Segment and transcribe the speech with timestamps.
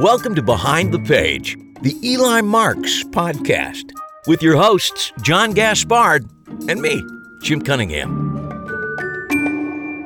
[0.00, 3.92] Welcome to Behind the Page, the Eli Marks podcast,
[4.26, 6.30] with your hosts, John Gaspard
[6.68, 7.02] and me,
[7.40, 8.34] Jim Cunningham.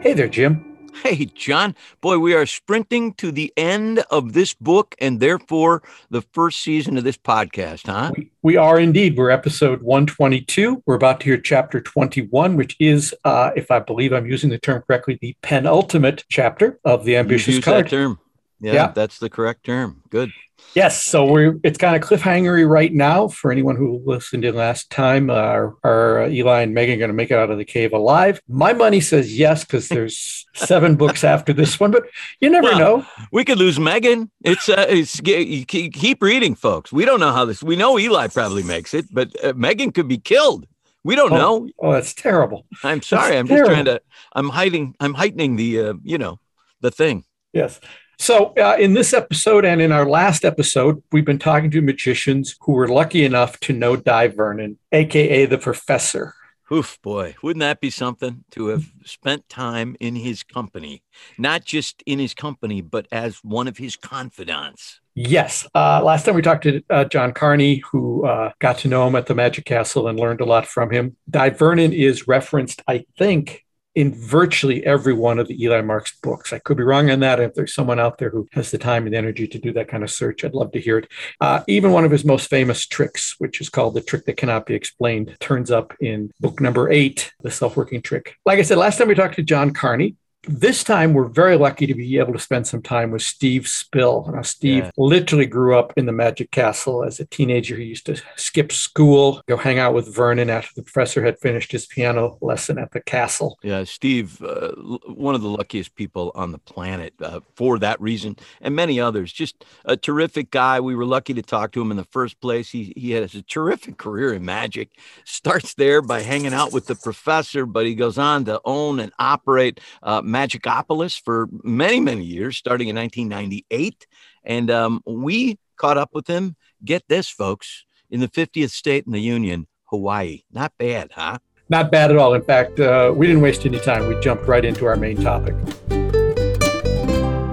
[0.00, 0.64] Hey there, Jim.
[1.02, 1.74] Hey, John.
[2.02, 6.96] Boy, we are sprinting to the end of this book and therefore the first season
[6.96, 8.12] of this podcast, huh?
[8.16, 9.16] We, we are indeed.
[9.16, 10.84] We're episode 122.
[10.86, 14.58] We're about to hear chapter 21, which is, uh, if I believe I'm using the
[14.58, 17.86] term correctly, the penultimate chapter of the ambitious use card.
[17.86, 18.20] that term.
[18.60, 18.92] Yeah, Yeah.
[18.94, 20.02] that's the correct term.
[20.10, 20.30] Good.
[20.74, 24.90] Yes, so we're it's kind of cliffhangery right now for anyone who listened in last
[24.90, 25.30] time.
[25.30, 28.40] Uh, are, are Eli and Megan going to make it out of the cave alive?
[28.46, 32.04] My money says yes because there's seven books after this one, but
[32.40, 33.06] you never Well, know.
[33.32, 34.30] We could lose Megan.
[34.44, 36.92] It's, uh, it's keep reading, folks.
[36.92, 37.62] We don't know how this.
[37.62, 40.66] We know Eli probably makes it, but uh, Megan could be killed.
[41.02, 41.36] We don't Oh.
[41.38, 41.68] know.
[41.78, 42.66] Oh, that's terrible.
[42.84, 43.38] I'm sorry.
[43.38, 44.02] I'm just trying to.
[44.34, 44.94] I'm hiding.
[45.00, 45.80] I'm heightening the.
[45.80, 46.38] Uh, you know,
[46.82, 47.24] the thing.
[47.54, 47.80] Yes.
[48.20, 52.54] So, uh, in this episode and in our last episode, we've been talking to magicians
[52.60, 56.34] who were lucky enough to know Dai Vernon, AKA the professor.
[56.70, 61.02] Oof, boy, wouldn't that be something to have spent time in his company?
[61.38, 65.00] Not just in his company, but as one of his confidants.
[65.14, 65.66] Yes.
[65.74, 69.16] Uh, last time we talked to uh, John Carney, who uh, got to know him
[69.16, 71.16] at the Magic Castle and learned a lot from him.
[71.30, 76.52] Dai Vernon is referenced, I think, in virtually every one of the Eli Marks books.
[76.52, 77.40] I could be wrong on that.
[77.40, 80.02] If there's someone out there who has the time and energy to do that kind
[80.02, 81.08] of search, I'd love to hear it.
[81.40, 84.66] Uh, even one of his most famous tricks, which is called the trick that cannot
[84.66, 88.36] be explained, turns up in book number eight, the self working trick.
[88.46, 90.16] Like I said, last time we talked to John Carney.
[90.48, 94.30] This time, we're very lucky to be able to spend some time with Steve Spill.
[94.34, 94.90] Now, Steve Yeah.
[94.96, 97.76] literally grew up in the Magic Castle as a teenager.
[97.76, 101.72] He used to skip school, go hang out with Vernon after the professor had finished
[101.72, 103.58] his piano lesson at the castle.
[103.62, 104.70] Yeah, Steve, uh,
[105.12, 109.34] one of the luckiest people on the planet uh, for that reason, and many others.
[109.34, 110.80] Just a terrific guy.
[110.80, 112.70] We were lucky to talk to him in the first place.
[112.70, 114.88] He he has a terrific career in magic.
[115.26, 119.12] Starts there by hanging out with the professor, but he goes on to own and
[119.18, 124.06] operate uh, Magicopolis for many many years, starting in 1998.
[124.44, 126.56] And um, we caught up with him.
[126.84, 130.42] Get this, folks, in the 50th state in the union, Hawaii.
[130.52, 131.38] Not bad, huh?
[131.68, 132.34] Not bad at all.
[132.34, 134.08] In fact, uh, we didn't waste any time.
[134.08, 135.54] We jumped right into our main topic.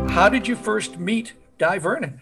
[0.09, 2.21] How did you first meet Dai Vernon?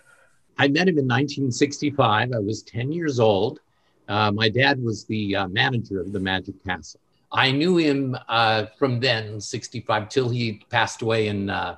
[0.57, 2.33] I met him in 1965.
[2.33, 3.59] I was 10 years old.
[4.07, 6.99] Uh, my dad was the uh, manager of the Magic Castle.
[7.35, 11.75] I knew him uh, from then, 65, till he passed away in uh,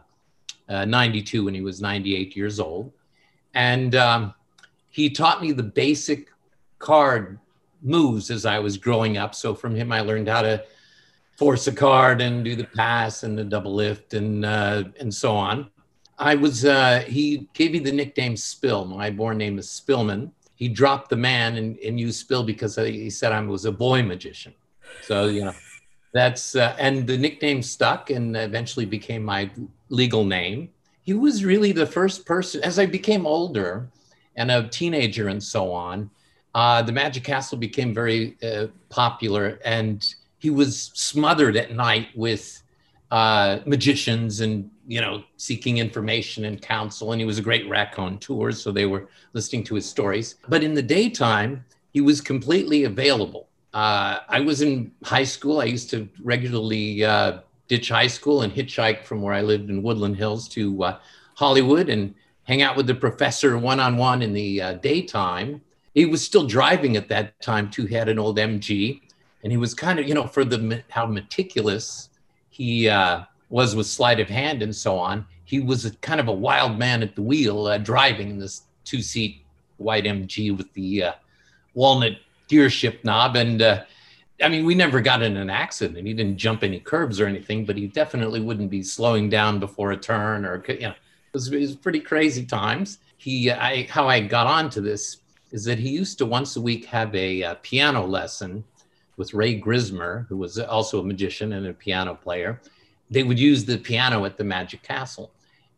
[0.70, 2.94] uh, 92 when he was 98 years old.
[3.56, 4.36] And um,
[4.90, 6.30] he taught me the basic
[6.78, 7.40] card
[7.82, 9.34] moves as I was growing up.
[9.34, 10.64] So from him, I learned how to
[11.38, 15.36] force a card and do the pass and the double lift and uh, and so
[15.36, 15.70] on.
[16.20, 18.86] I was uh, he gave me the nickname Spill.
[18.86, 20.32] My born name is Spillman.
[20.56, 24.04] He dropped the man and, and used Spill because he said I was a boy
[24.04, 24.54] magician.
[25.02, 25.56] So you know
[26.14, 29.50] that's uh, and the nickname stuck and eventually became my
[29.90, 30.70] legal name.
[31.04, 33.90] He was really the first person as I became older
[34.36, 36.10] and a teenager and so on.
[36.54, 42.64] Uh, the Magic Castle became very uh, popular, and he was smothered at night with
[43.12, 47.12] uh, magicians and you know seeking information and counsel.
[47.12, 50.36] And he was a great raconteur, so they were listening to his stories.
[50.48, 53.47] But in the daytime, he was completely available.
[53.74, 55.60] Uh, I was in high school.
[55.60, 59.84] I used to regularly uh, ditch high school and hitchhike from where I lived in
[59.84, 61.00] Woodland Hills to uh,
[61.36, 65.62] Hollywood and hang out with the professor one on one in the uh, daytime.
[65.94, 67.86] He was still driving at that time too.
[67.86, 69.02] He had an old MG,
[69.44, 72.10] and he was kind of, you know, for the how meticulous
[72.50, 75.26] he uh, was with sleight of hand and so on.
[75.44, 79.42] He was a kind of a wild man at the wheel, uh, driving this two-seat
[79.78, 81.06] white MG with the
[81.74, 82.18] walnut
[82.48, 83.36] gearship knob.
[83.36, 83.84] And uh,
[84.42, 86.06] I mean, we never got in an accident.
[86.06, 89.92] He didn't jump any curbs or anything, but he definitely wouldn't be slowing down before
[89.92, 93.00] a turn or, you know, it was, it was pretty crazy times.
[93.18, 95.18] He, I, how I got onto this
[95.52, 98.64] is that he used to once a week have a, uh piano lesson
[99.18, 102.62] with Ray Grismer, who was also a magician and a piano player.
[103.10, 105.32] They would use the piano at the Magic Castle.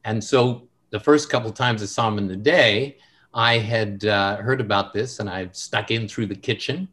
[0.03, 2.97] And so the first couple times I saw him in the day,
[3.33, 6.87] I had uh, heard about this and I stuck in through the kitchen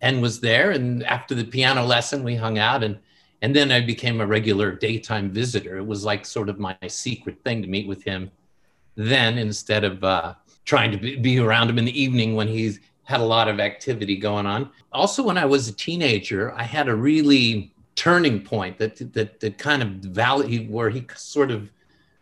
[0.00, 0.70] and was there.
[0.70, 2.98] And after the piano lesson, we hung out and
[3.42, 5.78] and then I became a regular daytime visitor.
[5.78, 8.30] It was like sort of my secret thing to meet with him
[8.96, 10.34] then instead of uh,
[10.66, 13.58] trying to be, be around him in the evening when he's had a lot of
[13.58, 14.70] activity going on.
[14.92, 19.58] Also, when I was a teenager, I had a really turning point that that, that
[19.58, 21.70] kind of valid where he sort of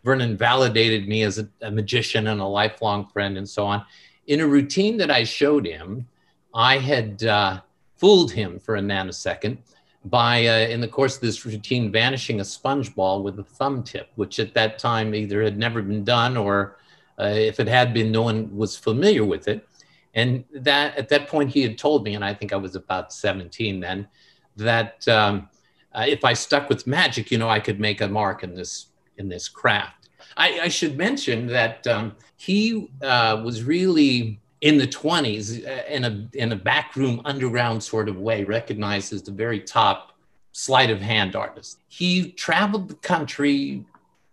[0.04, 3.84] Vernon validated me as a, a magician and a lifelong friend and so on.
[4.26, 6.06] In a routine that I showed him,
[6.54, 7.60] I had uh,
[7.96, 9.58] fooled him for a nanosecond
[10.04, 13.82] by, uh, in the course of this routine, vanishing a sponge ball with a thumb
[13.82, 16.78] tip, which at that time either had never been done or
[17.20, 19.66] uh, if it had been, no one was familiar with it.
[20.14, 23.12] And that at that point, he had told me, and I think I was about
[23.12, 24.08] 17 then,
[24.56, 25.48] that um,
[25.94, 28.86] uh, if I stuck with magic, you know, I could make a mark in this
[29.18, 30.08] in this craft.
[30.36, 36.04] I, I should mention that um, he uh, was really in the 20s uh, in
[36.04, 40.16] a in a backroom underground sort of way, recognized as the very top
[40.52, 41.78] sleight of hand artist.
[41.88, 43.84] He traveled the country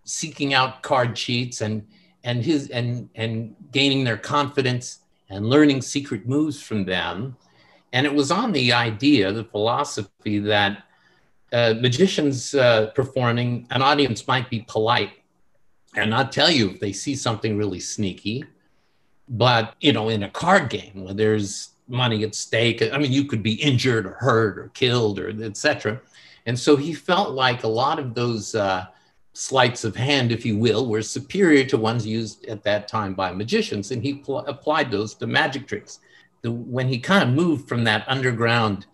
[0.04, 1.86] seeking out card cheats and
[2.24, 5.00] and his and and gaining their confidence
[5.30, 7.36] and learning secret moves from them.
[7.94, 10.85] And it was on the idea, the philosophy that
[11.52, 15.12] uh, magicians uh, performing, an audience might be polite
[15.96, 18.44] and not tell you if they see something really sneaky.
[19.28, 23.26] But, you know, in a card game where there's money at stake, I mean, you
[23.26, 26.02] could be injured or hurt or killed or etc.
[26.46, 28.86] And so he felt like a lot of those uh,
[29.34, 33.32] sleights of hand, if you will, were superior to ones used at that time by
[33.32, 33.92] magicians.
[33.92, 36.00] And he pl- applied those to magic tricks.
[36.42, 38.86] The, when he kind of moved from that underground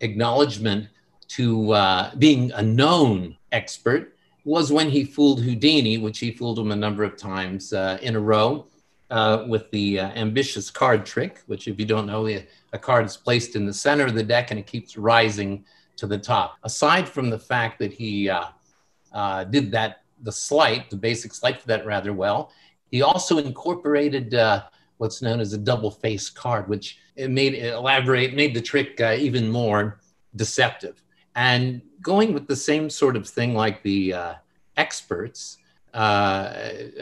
[0.00, 0.88] acknowledgement
[1.28, 6.70] to uh, being a known expert was when he fooled Houdini, which he fooled him
[6.70, 8.66] a number of times uh, in a row
[9.10, 13.16] uh, with the uh, ambitious card trick, which, if you don't know, a card is
[13.16, 15.64] placed in the center of the deck and it keeps rising
[15.96, 16.56] to the top.
[16.62, 18.46] Aside from the fact that he uh,
[19.12, 22.52] uh, did that, the sleight, the basic sleight for that rather well,
[22.90, 24.34] he also incorporated
[24.98, 29.50] what's known as a double face card, which it made elaborate, made the trick even
[29.50, 30.00] more
[30.36, 31.03] deceptive
[31.34, 34.34] and going with the same sort of thing like the uh,
[34.76, 35.58] experts
[35.94, 36.52] uh,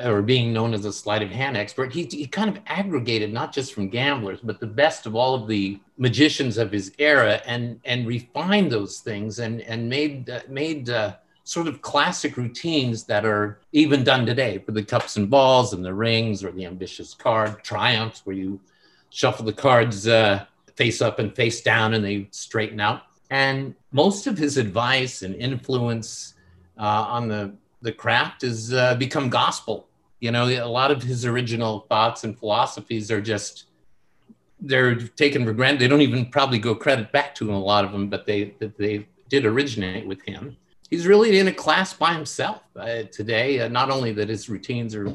[0.05, 3.53] or being known as a sleight of hand expert, he, he kind of aggregated not
[3.53, 7.81] just from gamblers, but the best of all of the magicians of his era and,
[7.85, 11.15] and refined those things and, and made, uh, made uh,
[11.45, 15.85] sort of classic routines that are even done today for the cups and balls and
[15.85, 18.61] the rings or the ambitious card triumphs where you
[19.09, 20.45] shuffle the cards uh,
[20.77, 23.03] face up and face down and they straighten out
[23.33, 26.35] and most of his advice and influence
[26.79, 29.89] uh, on the, the craft has uh, become gospel.
[30.21, 33.65] You know, a lot of his original thoughts and philosophies are just,
[34.61, 35.81] they're taken for granted.
[35.81, 38.55] They don't even probably go credit back to him, a lot of them, but they,
[38.77, 40.55] they did originate with him.
[40.91, 43.61] He's really in a class by himself uh, today.
[43.61, 45.11] Uh, not only that his routines are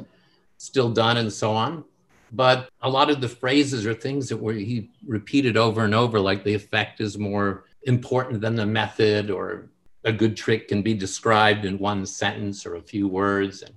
[0.57, 1.83] still done and so on,
[2.31, 6.19] but a lot of the phrases or things that were he repeated over and over,
[6.19, 9.69] like the effect is more important than the method or
[10.03, 13.63] a good trick can be described in one sentence or a few words.
[13.63, 13.73] And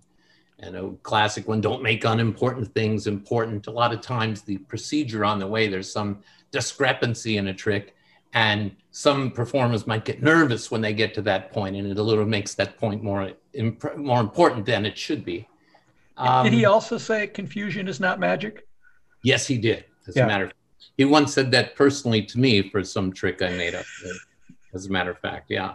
[0.63, 3.67] and a classic one don't make unimportant things important.
[3.67, 7.95] A lot of times the procedure on the way there's some discrepancy in a trick
[8.33, 12.03] and some performers might get nervous when they get to that point and it a
[12.03, 15.49] little makes that point more imp- more important than it should be.
[16.17, 18.67] Um, did he um, also say confusion is not magic?
[19.25, 19.85] Yes he did.
[20.07, 20.25] As yeah.
[20.25, 20.53] a matter of
[20.97, 23.87] he once said that personally to me for some trick I made up.
[24.75, 25.75] As a matter of fact, yeah.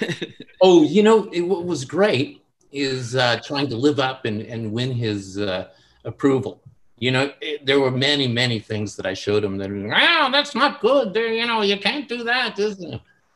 [0.62, 4.72] oh, you know, it, what was great is uh, trying to live up and, and
[4.72, 5.68] win his uh,
[6.04, 6.62] approval.
[6.98, 10.54] You know, it, there were many, many things that I showed him that, oh, that's
[10.54, 11.14] not good.
[11.14, 12.56] There, you know, you can't do that.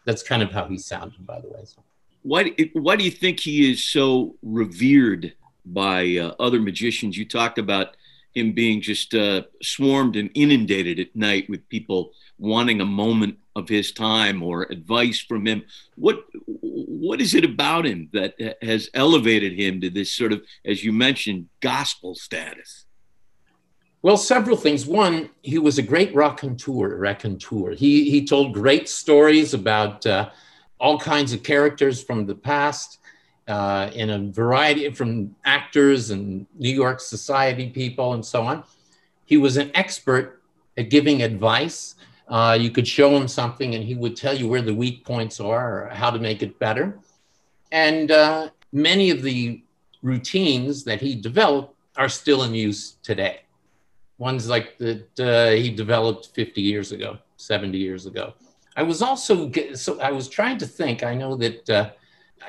[0.05, 1.65] That's kind of how he sounded, by the way.
[1.65, 1.83] So.
[2.23, 5.35] Why, why do you think he is so revered
[5.65, 7.17] by uh, other magicians?
[7.17, 7.97] You talked about
[8.35, 13.69] him being just uh, swarmed and inundated at night with people wanting a moment of
[13.69, 15.65] his time or advice from him.
[15.97, 20.83] What what is it about him that has elevated him to this sort of, as
[20.83, 22.87] you mentioned, gospel status?
[24.03, 24.85] Well, several things.
[24.85, 26.97] One, he was a great raconteur.
[26.97, 27.73] Raconteur.
[27.73, 30.31] He he told great stories about uh,
[30.81, 32.99] all kinds of characters from the past
[33.49, 38.65] uh, in a variety from actors and New York society people and so on.
[39.25, 40.43] He was an expert
[40.77, 41.95] at giving advice.
[42.29, 45.41] Uh, you could show him something and he would tell you where the weak points
[45.41, 46.99] are or how to make it better.
[47.71, 49.63] And uh, many of the
[50.03, 53.41] routines that he developed are still in use today.
[54.19, 58.35] Ones like that uh, he developed 50 years ago, 70 years ago.
[58.77, 61.91] I was also, so I was trying to think, I know that uh,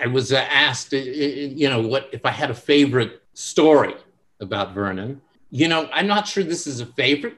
[0.04, 3.96] I was uh, asked, uh, uh, you know, what if I had a favorite story
[4.40, 5.22] about Vernon.
[5.52, 7.38] You know, I'm not sure this is a favorite,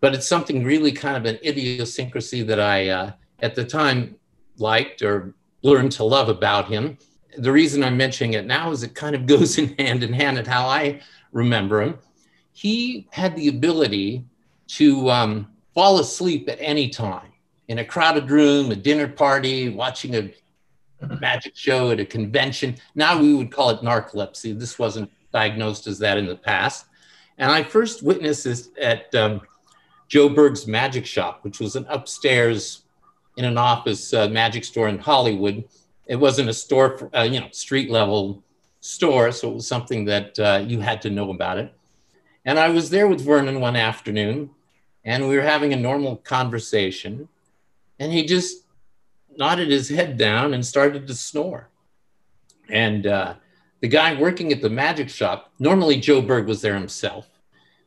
[0.00, 4.16] but it's something really kind of an idiosyncrasy that I, uh, at the time,
[4.58, 6.98] liked or learned to love about him.
[7.38, 10.38] the reason I'm mentioning it now is it kind of goes in hand in hand
[10.38, 11.00] at how I
[11.32, 11.98] remember him.
[12.52, 14.24] He had the ability
[14.68, 17.32] to um, fall asleep at any time
[17.68, 20.30] in a crowded room, a dinner party, watching a
[21.20, 22.76] magic show at a convention.
[22.94, 24.58] Now we would call it narcolepsy.
[24.58, 26.86] This wasn't diagnosed as that in the past.
[27.38, 29.40] And I first witnessed this at um,
[30.08, 32.82] Joe Berg's Magic Shop, which was an upstairs
[33.36, 35.64] in an office uh, magic store in Hollywood.
[36.06, 38.42] It wasn't a store, for, uh, you know, street level
[38.80, 41.72] store, so it was something that uh, you had to know about it.
[42.44, 44.50] And I was there with Vernon one afternoon,
[45.04, 47.28] and we were having a normal conversation,
[47.98, 48.61] and he just
[49.36, 51.68] nodded his head down and started to snore.
[52.68, 53.34] And uh,
[53.80, 57.28] the guy working at the magic shop, normally Joe Berg was there himself,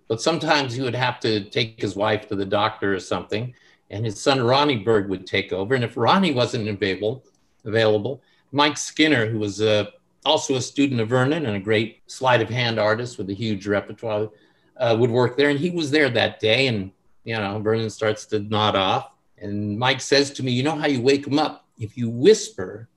[0.08, 3.54] but sometimes he would have to take his wife to the doctor or something,
[3.90, 5.76] and his son Ronnie Berg would take over.
[5.76, 7.24] And if Ronnie wasn't available,
[7.64, 8.22] available,
[8.52, 9.86] Mike Skinner, who was uh,
[10.26, 13.68] also a student of Vernon and a great sleight of hand artist with a huge
[13.68, 14.30] repertoire,
[14.78, 15.50] uh, would work there.
[15.50, 16.68] And he was there that day.
[16.68, 16.92] And,
[17.24, 19.15] you know, Vernon starts to nod off.
[19.38, 21.66] And Mike says to me, You know how you wake him up?
[21.78, 22.90] If you whisper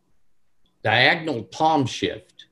[0.82, 2.46] diagonal palm shift,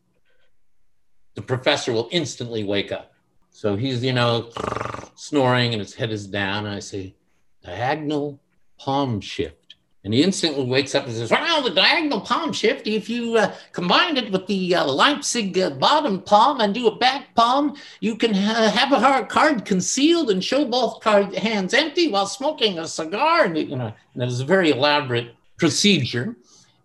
[1.34, 3.12] the professor will instantly wake up.
[3.50, 4.50] So he's, you know,
[5.14, 6.66] snoring and his head is down.
[6.66, 7.14] And I say,
[7.62, 8.40] diagonal
[8.78, 9.65] palm shift.
[10.06, 13.52] And he instantly wakes up and says, Well, the diagonal palm shift, if you uh,
[13.72, 18.14] combine it with the uh, Leipzig uh, bottom palm and do a back palm, you
[18.14, 22.86] can ha- have a card concealed and show both card hands empty while smoking a
[22.86, 23.46] cigar.
[23.46, 26.36] And, you know, and it was a very elaborate procedure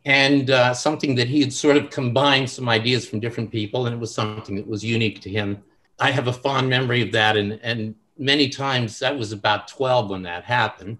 [0.03, 3.85] and uh, something that he had sort of combined some ideas from different people.
[3.85, 5.63] And it was something that was unique to him.
[5.99, 7.37] I have a fond memory of that.
[7.37, 10.97] And, and many times that was about 12 when that happened.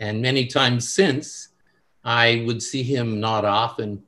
[0.00, 1.49] And many times since,
[2.04, 4.02] I would see him nod off and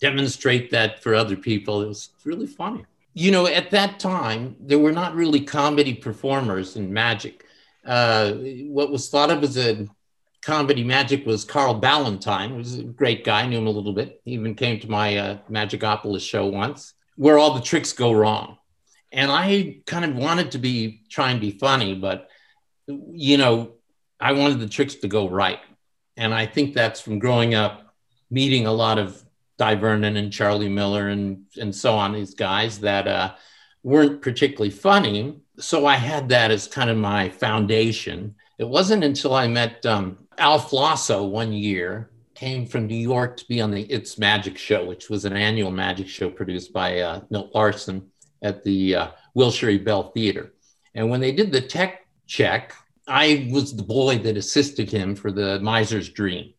[0.00, 1.82] demonstrate that for other people.
[1.82, 2.84] It was really funny.
[3.14, 7.44] You know, at that time, there were not really comedy performers in magic.
[7.84, 8.32] Uh,
[8.66, 9.86] what was thought of as a
[10.42, 14.20] comedy magic was Carl Ballantine, who was a great guy, knew him a little bit.
[14.24, 18.58] He even came to my uh, Magicopolis show once, where all the tricks go wrong.
[19.10, 22.28] And I kind of wanted to be trying to be funny, but
[22.86, 23.72] you know,
[24.20, 25.60] I wanted the tricks to go right.
[26.18, 27.94] And I think that's from growing up,
[28.30, 29.22] meeting a lot of
[29.56, 33.34] Dai Vernon and Charlie Miller and, and so on, these guys that uh,
[33.82, 35.40] weren't particularly funny.
[35.58, 38.34] So I had that as kind of my foundation.
[38.58, 43.48] It wasn't until I met um, Al Flosso one year, came from New York to
[43.48, 47.20] be on the It's Magic Show, which was an annual magic show produced by uh,
[47.30, 48.10] Milt Larsen
[48.42, 50.52] at the uh, Wilshire Ebell Theater.
[50.94, 52.74] And when they did the tech check,
[53.08, 56.52] I was the boy that assisted him for the miser's dream.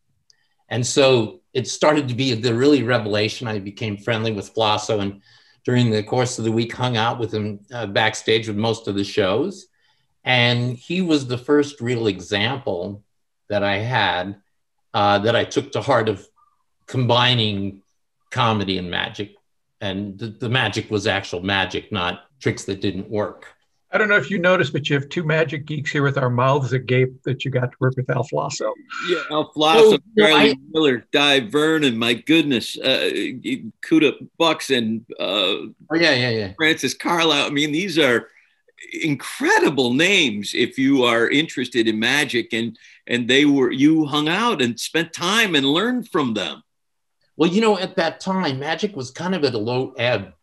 [0.70, 3.48] And so it started to be the really revelation.
[3.48, 5.22] I became friendly with Flosso and
[5.66, 8.96] during the course of the week hung out with him uh, backstage with most of
[8.96, 9.68] the shows.
[10.24, 13.04] And he was the first real example
[13.50, 14.42] that I had
[14.94, 16.28] uh, that I took to heart of
[16.88, 17.82] combining
[18.32, 19.36] comedy and magic.
[19.82, 23.48] And the, the magic was actual magic, not tricks that didn't work.
[23.92, 26.30] I don't know if you noticed, but you have two magic geeks here with our
[26.30, 28.72] mouths agape that you got to work with Al Flosso.
[29.10, 33.10] Yeah, Al Flosso, oh, Charlie I, Miller, Dai Vernon, my goodness, uh,
[33.84, 37.48] Kuda Bux, and uh, oh yeah, yeah, yeah, Francis Carlyle.
[37.48, 38.28] I mean, these are
[39.02, 42.78] incredible names if you are interested in magic, and
[43.08, 46.62] and they were you hung out and spent time and learned from them.
[47.38, 50.34] Well, you know, at that time, magic was kind of at a low ebb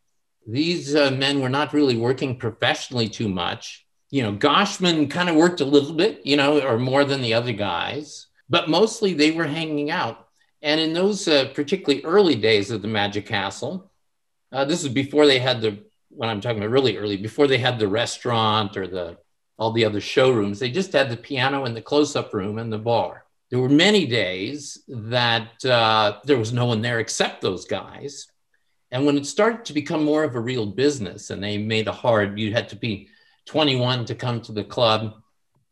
[0.46, 3.84] these uh, men were not really working professionally too much.
[4.10, 7.34] You know, Goshman kind of worked a little bit, you know, or more than the
[7.34, 10.28] other guys, but mostly they were hanging out.
[10.62, 13.90] And in those uh, particularly early days of the Magic Castle,
[14.52, 17.58] uh, this is before they had the, when I'm talking about really early, before they
[17.58, 19.18] had the restaurant or the
[19.58, 22.78] all the other showrooms, they just had the piano and the close-up room and the
[22.78, 23.24] bar.
[23.50, 28.26] There were many days that uh, there was no one there except those guys
[28.92, 31.92] and when it started to become more of a real business and they made a
[31.92, 33.08] hard, you had to be
[33.46, 35.14] 21 to come to the club.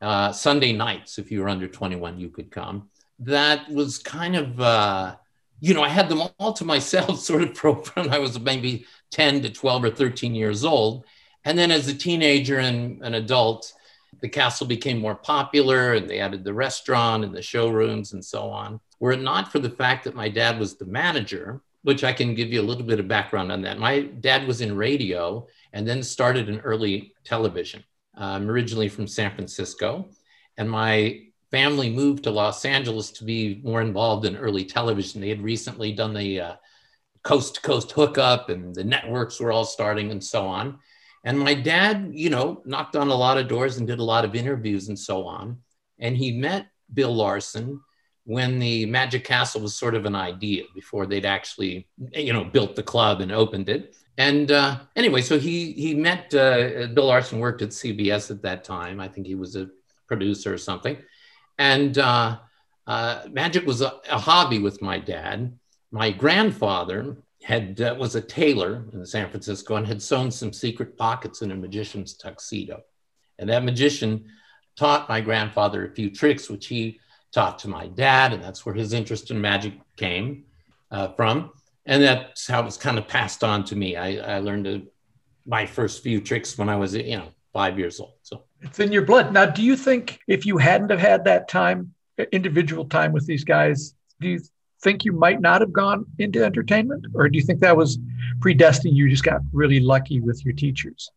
[0.00, 2.90] Uh, Sunday nights, if you were under 21, you could come.
[3.20, 5.16] That was kind of, uh,
[5.60, 9.42] you know, I had them all to myself sort of from I was maybe 10
[9.42, 11.04] to 12 or 13 years old.
[11.44, 13.72] And then as a teenager and an adult,
[14.20, 18.48] the castle became more popular and they added the restaurant and the showrooms and so
[18.50, 18.80] on.
[18.98, 22.34] Were it not for the fact that my dad was the manager, which I can
[22.34, 23.78] give you a little bit of background on that.
[23.78, 27.84] My dad was in radio and then started in early television.
[28.14, 30.08] I'm originally from San Francisco,
[30.56, 35.20] and my family moved to Los Angeles to be more involved in early television.
[35.20, 36.54] They had recently done the uh,
[37.22, 40.78] coast to coast hookup and the networks were all starting and so on.
[41.24, 44.24] And my dad, you know, knocked on a lot of doors and did a lot
[44.24, 45.58] of interviews and so on.
[45.98, 47.80] And he met Bill Larsen
[48.24, 52.74] when the Magic Castle was sort of an idea before they'd actually, you know, built
[52.74, 53.96] the club and opened it.
[54.16, 58.64] And uh, anyway, so he he met uh, Bill Larsen worked at CBS at that
[58.64, 59.00] time.
[59.00, 59.68] I think he was a
[60.06, 60.96] producer or something.
[61.58, 62.38] And uh,
[62.86, 65.56] uh, magic was a, a, hobby with my dad.
[65.90, 70.96] My grandfather had uh, was a tailor in San Francisco and had sewn some secret
[70.96, 72.82] pockets in a magician's tuxedo.
[73.38, 74.26] And that magician
[74.76, 77.00] taught my grandfather a few tricks, which he
[77.34, 80.44] taught to my dad, and that's where his interest in magic came
[80.90, 81.50] uh, from.
[81.86, 83.96] And that's how it was kind of passed on to me.
[83.96, 84.82] I, I learned a,
[85.44, 88.14] my first few tricks when I was, you know, five years old.
[88.22, 89.32] So it's in your blood.
[89.32, 91.92] Now, do you think if you hadn't have had that time,
[92.32, 94.40] individual time with these guys, do you
[94.82, 97.98] think you might not have gone into entertainment, or do you think that was
[98.40, 98.96] predestined?
[98.96, 101.10] You just got really lucky with your teachers.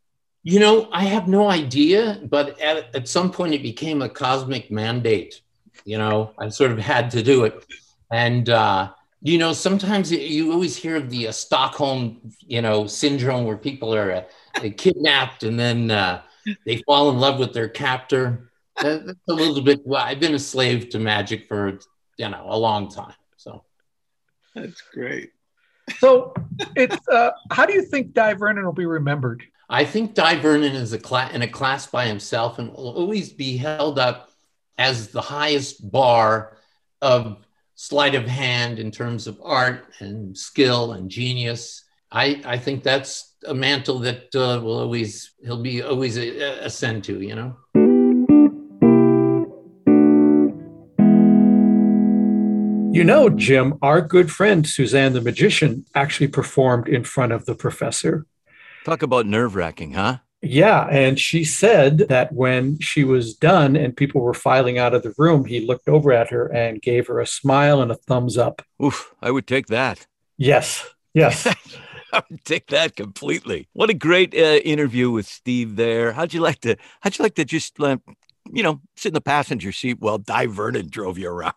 [0.44, 4.72] You know, I have no idea, but at, at some point it became a cosmic
[4.72, 5.42] mandate.
[5.88, 7.65] You know, I sort of had to do it.
[8.12, 8.91] And, uh,
[9.22, 13.96] you know, sometimes you always hear of the uh, Stockholm, you know, syndrome where people
[13.96, 16.22] are uh, kidnapped and then uh,
[16.65, 18.51] they fall in love with their captor.
[18.75, 21.79] That's a little bit, well, I've been a slave to magic for,
[22.17, 23.15] you know, a long time.
[23.38, 23.63] So
[24.53, 25.32] that's great.
[26.00, 26.34] So
[26.75, 29.44] it's, uh, how do you think Dai Vernon will be remembered?
[29.70, 33.32] I think Dai Vernon is a class in a class by himself and will always
[33.32, 34.27] be held up
[34.78, 36.58] as the highest bar
[37.02, 37.38] of
[37.76, 41.84] sleight of hand in terms of art and skill and genius.
[42.12, 47.22] I, I think that's a mantle that uh, will always he'll be always ascend to.
[47.22, 47.58] You know.
[52.94, 57.54] You know, Jim, our good friend Suzanne the magician actually performed in front of the
[57.54, 58.26] professor
[58.88, 60.20] Talk about nerve wracking, huh?
[60.50, 60.88] Yeah.
[60.89, 65.13] And she said that when she was done and people were filing out of the
[65.17, 68.62] room, he looked over at her and gave her a smile and a thumbs up.
[68.84, 70.08] Oof, I would take that.
[70.38, 70.88] Yes.
[71.13, 71.48] Yes.
[72.13, 73.67] I would take that completely.
[73.74, 76.13] What a great uh, interview with Steve there.
[76.13, 77.98] How'd you like to, how'd you like to just, uh,
[78.52, 81.56] you know, sit in the passenger seat while Dai Vernon drove you around?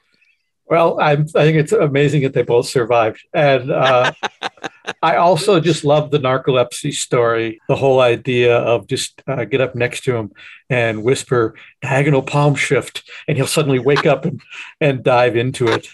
[0.67, 3.25] Well, I'm, I think it's amazing that they both survived.
[3.33, 4.13] And uh,
[5.03, 9.75] I also just love the narcolepsy story, the whole idea of just uh, get up
[9.75, 10.33] next to him
[10.69, 14.41] and whisper diagonal palm shift, and he'll suddenly wake up and,
[14.81, 15.89] and dive into it.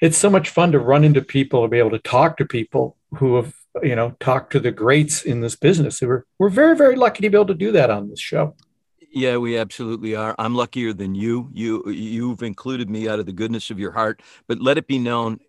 [0.00, 2.96] It's so much fun to run into people and be able to talk to people
[3.16, 6.00] who have, you know, talked to the greats in this business.
[6.00, 8.54] We're, we're very, very lucky to be able to do that on this show.
[9.12, 10.36] Yeah, we absolutely are.
[10.38, 11.50] I'm luckier than you.
[11.52, 15.00] You you've included me out of the goodness of your heart, but let it be
[15.00, 15.40] known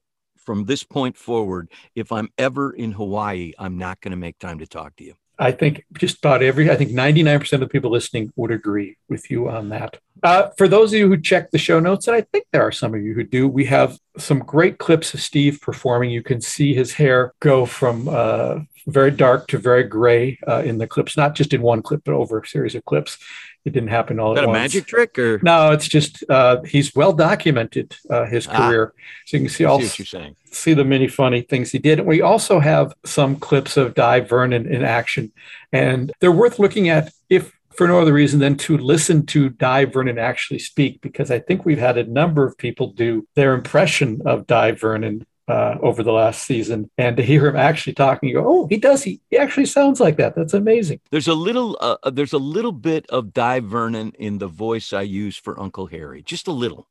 [0.46, 4.60] from this point forward, if I'm ever in Hawaii, I'm not going to make time
[4.60, 5.16] to talk to you.
[5.40, 9.32] I think just about every, I think 99% of the people listening would agree with
[9.32, 9.98] you on that.
[10.22, 12.72] Uh, for those of you who check the show notes, and I think there are
[12.72, 16.12] some of you who do, we have some great clips of Steve performing.
[16.12, 20.78] You can see his hair go from uh, very dark to very gray uh, in
[20.78, 23.18] the clips, not just in one clip, but over a series of clips.
[23.64, 24.58] It didn't happen all Is that at a once.
[24.74, 28.68] magic trick or No, it's just uh, he's well documented uh, his Ah.
[28.70, 28.94] career,
[29.26, 30.36] so you can see all see what you're saying?
[30.52, 32.00] see the many funny things he did.
[32.00, 35.32] And we also have some clips of Dai Vernon in action,
[35.72, 39.86] and they're worth looking at if for no other reason than to listen to Dai
[39.86, 44.22] Vernon actually speak, because I think we've had a number of people do their impression
[44.26, 45.26] of Dai Vernon.
[45.48, 48.78] Uh, over the last season, and to hear him actually talking, you go, "Oh, he
[48.78, 49.04] does.
[49.04, 50.34] He, he actually sounds like that.
[50.36, 54.38] That's amazing." There's a little uh, uh, there's a little bit of Dai Vernon in
[54.38, 56.22] the voice I use for Uncle Harry.
[56.22, 56.88] Just a little.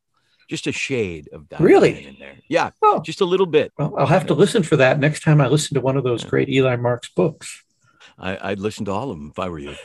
[0.48, 1.92] Just a shade of Dai Really?
[1.92, 2.34] Vernon in there.
[2.48, 3.72] Yeah, Oh, just a little bit.
[3.78, 6.24] well, I'll have to listen for that next time I listen to one of those
[6.24, 7.62] great Eli Marks books.
[8.18, 9.76] I, I'd listen to all of them if I were you.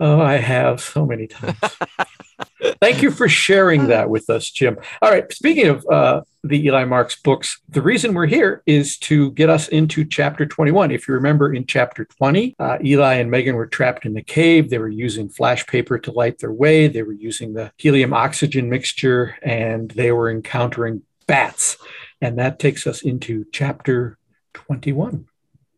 [0.00, 1.56] Oh, I have so many times.
[2.80, 4.78] Thank you for sharing that with us, Jim.
[5.02, 5.30] All right.
[5.32, 9.68] Speaking of uh, the Eli Marks books, the reason we're here is to get us
[9.68, 10.90] into chapter 21.
[10.90, 14.70] If you remember in chapter 20, uh, Eli and Megan were trapped in the cave.
[14.70, 18.68] They were using flash paper to light their way, they were using the helium oxygen
[18.68, 21.76] mixture, and they were encountering bats.
[22.20, 24.18] And that takes us into chapter
[24.54, 25.26] 21.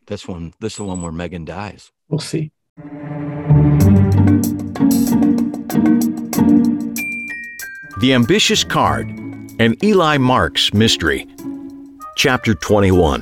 [0.07, 1.91] This one, this is the one where Megan dies.
[2.09, 2.51] We'll see.
[8.01, 9.07] The Ambitious Card,
[9.61, 11.27] an Eli Marks mystery.
[12.15, 13.21] Chapter 21.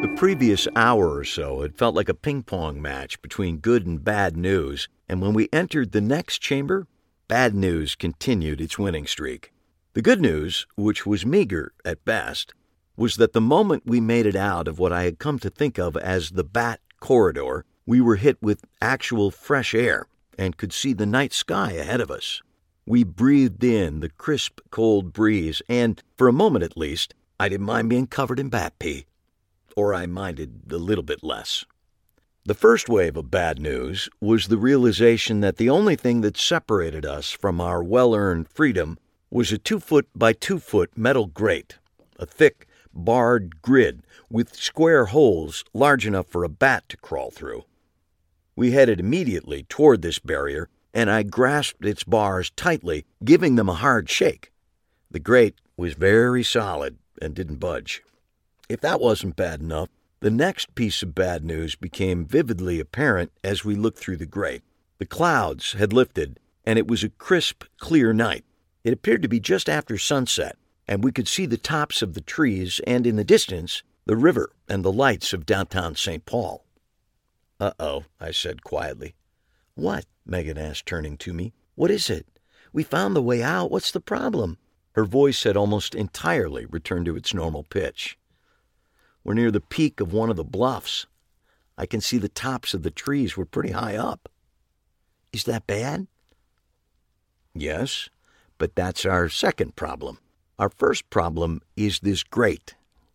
[0.00, 4.02] The previous hour or so had felt like a ping pong match between good and
[4.02, 6.88] bad news, and when we entered the next chamber,
[7.28, 9.52] bad news continued its winning streak.
[9.92, 12.52] The good news, which was meager at best,
[12.96, 15.78] was that the moment we made it out of what I had come to think
[15.78, 20.08] of as the bat corridor, we were hit with actual fresh air
[20.40, 22.40] and could see the night sky ahead of us.
[22.86, 27.66] We breathed in the crisp, cold breeze, and, for a moment at least, I didn't
[27.66, 29.04] mind being covered in bat pee.
[29.76, 31.66] Or I minded a little bit less.
[32.46, 37.04] The first wave of bad news was the realization that the only thing that separated
[37.04, 38.98] us from our well earned freedom
[39.30, 41.78] was a two foot by two foot metal grate,
[42.18, 47.64] a thick, barred grid with square holes large enough for a bat to crawl through.
[48.56, 53.74] We headed immediately toward this barrier, and I grasped its bars tightly, giving them a
[53.74, 54.52] hard shake.
[55.10, 58.02] The grate was very solid and didn't budge.
[58.68, 59.88] If that wasn't bad enough,
[60.20, 64.62] the next piece of bad news became vividly apparent as we looked through the grate.
[64.98, 68.44] The clouds had lifted, and it was a crisp, clear night.
[68.84, 72.20] It appeared to be just after sunset, and we could see the tops of the
[72.20, 76.26] trees and, in the distance, the river and the lights of downtown St.
[76.26, 76.64] Paul.
[77.60, 79.14] Uh oh, I said quietly.
[79.74, 80.06] What?
[80.24, 81.52] Megan asked, turning to me.
[81.74, 82.26] What is it?
[82.72, 83.70] We found the way out.
[83.70, 84.56] What's the problem?
[84.92, 88.18] Her voice had almost entirely returned to its normal pitch.
[89.22, 91.06] We're near the peak of one of the bluffs.
[91.76, 93.36] I can see the tops of the trees.
[93.36, 94.30] We're pretty high up.
[95.32, 96.06] Is that bad?
[97.54, 98.08] Yes,
[98.56, 100.18] but that's our second problem.
[100.58, 102.74] Our first problem is this grate.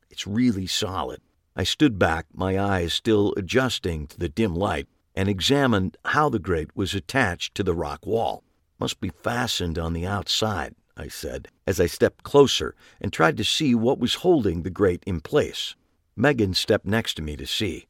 [0.09, 1.21] It's really solid.
[1.55, 6.39] I stood back, my eyes still adjusting to the dim light, and examined how the
[6.39, 8.43] grate was attached to the rock wall.
[8.77, 13.45] Must be fastened on the outside, I said, as I stepped closer and tried to
[13.45, 15.75] see what was holding the grate in place.
[16.17, 17.87] Megan stepped next to me to see.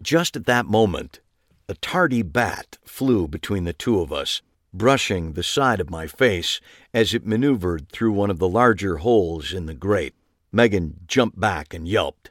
[0.00, 1.20] Just at that moment,
[1.68, 4.40] a tardy bat flew between the two of us,
[4.72, 6.60] brushing the side of my face
[6.94, 10.14] as it maneuvered through one of the larger holes in the grate.
[10.50, 12.30] Megan jumped back and yelped.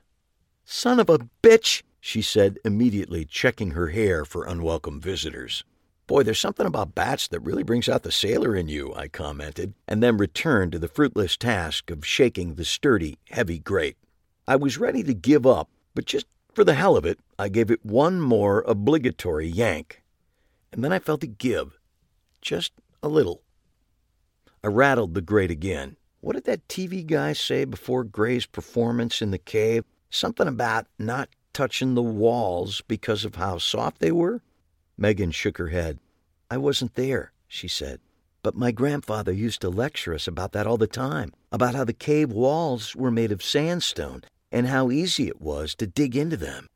[0.74, 5.66] Son of a bitch, she said, immediately checking her hair for unwelcome visitors.
[6.08, 9.74] Boy, there's something about bats that really brings out the sailor in you, I commented,
[9.86, 13.98] and then returned to the fruitless task of shaking the sturdy, heavy grate.
[14.48, 17.70] I was ready to give up, but just for the hell of it, I gave
[17.70, 20.02] it one more obligatory yank.
[20.72, 21.78] And then I felt it give,
[22.40, 22.72] just
[23.04, 23.42] a little.
[24.64, 25.98] I rattled the grate again.
[26.22, 29.84] What did that TV guy say before Gray's performance in the cave?
[30.12, 34.42] Something about not touching the walls because of how soft they were?
[34.98, 36.00] Megan shook her head.
[36.50, 38.02] I wasn't there, she said.
[38.44, 41.94] But my grandfather used to lecture us about that all the time, about how the
[41.94, 46.68] cave walls were made of sandstone and how easy it was to dig into them.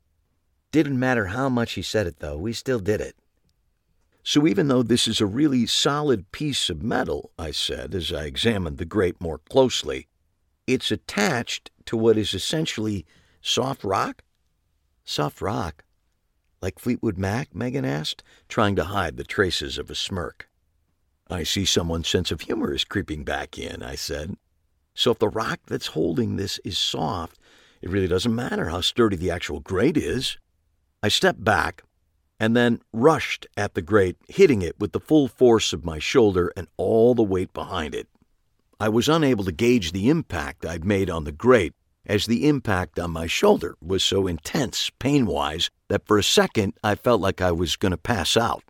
[0.72, 3.16] Didn't matter how much he said it, though, we still did it.
[4.22, 8.24] So even though this is a really solid piece of metal, I said as I
[8.24, 10.08] examined the grate more closely,
[10.66, 13.04] it's attached to what is essentially
[13.40, 14.22] soft rock?
[15.04, 15.84] Soft rock?
[16.60, 17.54] Like Fleetwood Mac?
[17.54, 20.48] Megan asked, trying to hide the traces of a smirk.
[21.28, 24.36] I see someone's sense of humor is creeping back in, I said.
[24.94, 27.38] So if the rock that's holding this is soft,
[27.82, 30.38] it really doesn't matter how sturdy the actual grate is.
[31.02, 31.82] I stepped back
[32.40, 36.52] and then rushed at the grate, hitting it with the full force of my shoulder
[36.56, 38.08] and all the weight behind it.
[38.78, 41.74] I was unable to gauge the impact I'd made on the grate,
[42.06, 46.74] as the impact on my shoulder was so intense, pain wise, that for a second
[46.82, 48.62] I felt like I was going to pass out.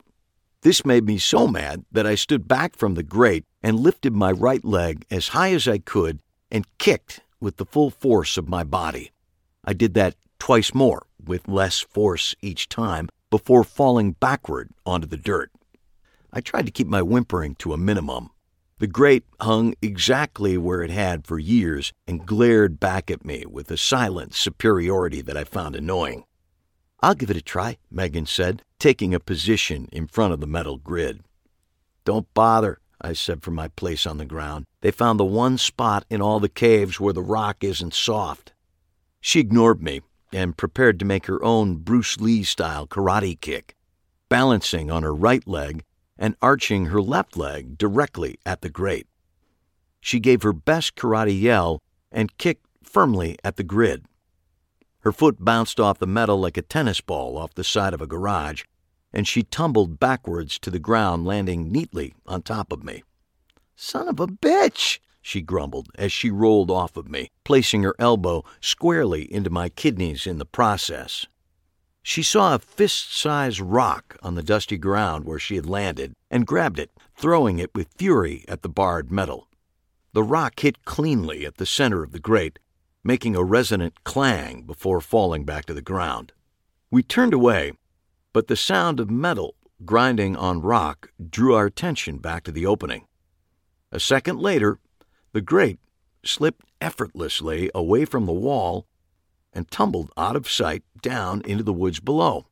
[0.63, 4.33] This made me so mad that I stood back from the grate and lifted my
[4.33, 6.19] right leg as high as I could
[6.51, 9.13] and kicked with the full force of my body.
[9.65, 15.17] I did that twice more, with less force each time, before falling backward onto the
[15.17, 15.51] dirt.
[16.33, 18.31] I tried to keep my whimpering to a minimum.
[18.79, 23.71] The grate hung exactly where it had for years and glared back at me with
[23.71, 26.25] a silent superiority that I found annoying.
[27.01, 30.77] I'll give it a try, Megan said, taking a position in front of the metal
[30.77, 31.23] grid.
[32.05, 34.67] Don't bother, I said from my place on the ground.
[34.83, 38.53] They found the one spot in all the caves where the rock isn't soft.
[39.23, 40.03] She ignored me
[40.35, 43.75] and prepared to make her own Bruce Lee style karate kick,
[44.29, 45.83] balancing on her right leg
[46.19, 49.07] and arching her left leg directly at the grate.
[50.01, 54.07] She gave her best karate yell and kicked firmly at the grid.
[55.01, 58.07] Her foot bounced off the metal like a tennis ball off the side of a
[58.07, 58.65] garage,
[59.13, 63.03] and she tumbled backwards to the ground, landing neatly on top of me.
[63.75, 64.99] Son of a bitch!
[65.21, 70.27] she grumbled as she rolled off of me, placing her elbow squarely into my kidneys
[70.27, 71.27] in the process.
[72.09, 76.47] She saw a fist sized rock on the dusty ground where she had landed and
[76.47, 79.49] grabbed it, throwing it with fury at the barred metal.
[80.13, 82.61] The rock hit cleanly at the center of the grate,
[83.03, 86.33] making a resonant clang before falling back to the ground.
[86.93, 87.73] We turned away,
[88.33, 93.09] but the sound of metal grinding on rock drew our attention back to the opening.
[93.91, 94.79] A second later,
[95.33, 95.81] the grate
[96.25, 98.87] slipped effortlessly away from the wall
[99.57, 102.47] and tumbled out of sight down into the woods below.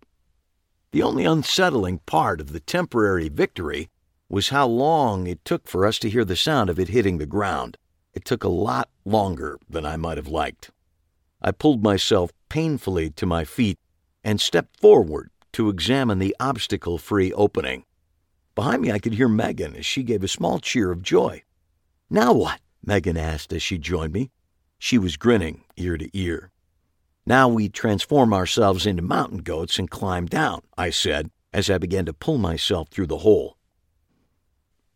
[0.91, 3.91] The only unsettling part of the temporary victory
[4.29, 7.27] was how long it took for us to hear the sound of it hitting the
[7.27, 7.77] ground.
[8.15, 10.71] It took a lot longer than I might have liked.
[11.43, 13.79] I pulled myself painfully to my feet
[14.25, 17.85] and stepped forward to examine the obstacle free opening.
[18.55, 21.43] Behind me, I could hear Megan as she gave a small cheer of joy.
[22.09, 22.61] Now what?
[22.83, 24.31] Megan asked as she joined me.
[24.79, 26.51] She was grinning ear to ear.
[27.27, 32.05] Now we transform ourselves into mountain goats and climb down, I said as I began
[32.07, 33.57] to pull myself through the hole.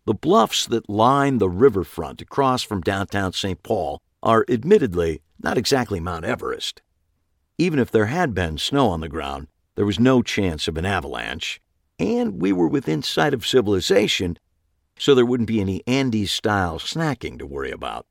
[0.04, 3.62] The bluffs that line the riverfront across from downtown St.
[3.62, 6.82] Paul are admittedly not exactly Mount Everest.
[7.56, 10.84] Even if there had been snow on the ground, there was no chance of an
[10.84, 11.60] avalanche,
[11.98, 14.38] and we were within sight of civilization,
[14.98, 18.06] so there wouldn't be any Andes style snacking to worry about.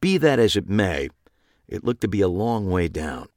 [0.00, 1.10] Be that as it may,
[1.68, 3.28] it looked to be a long way down.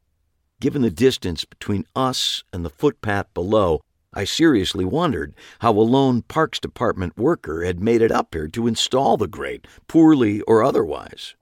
[0.61, 3.81] Given the distance between us and the footpath below,
[4.13, 8.67] I seriously wondered how a lone Parks Department worker had made it up here to
[8.67, 11.35] install the grate, poorly or otherwise.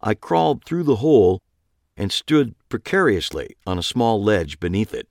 [0.00, 1.42] I crawled through the hole
[1.96, 5.08] and stood precariously on a small ledge beneath it.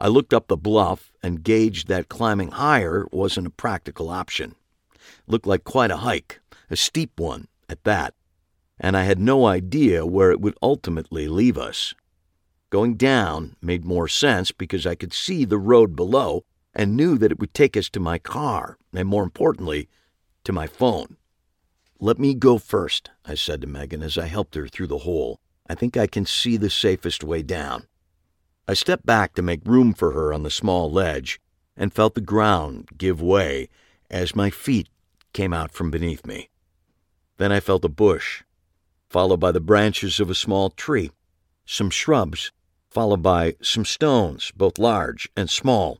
[0.00, 4.54] I looked up the bluff and gauged that climbing higher wasn't a practical option.
[5.26, 8.14] Looked like quite a hike, a steep one at that,
[8.80, 11.94] and I had no idea where it would ultimately leave us.
[12.74, 16.42] Going down made more sense because I could see the road below
[16.74, 19.88] and knew that it would take us to my car, and more importantly,
[20.42, 21.16] to my phone.
[22.00, 25.38] Let me go first, I said to Megan as I helped her through the hole.
[25.68, 27.86] I think I can see the safest way down.
[28.66, 31.40] I stepped back to make room for her on the small ledge
[31.76, 33.68] and felt the ground give way
[34.10, 34.88] as my feet
[35.32, 36.50] came out from beneath me.
[37.36, 38.42] Then I felt a bush,
[39.08, 41.12] followed by the branches of a small tree,
[41.64, 42.50] some shrubs,
[42.94, 45.98] followed by some stones, both large and small,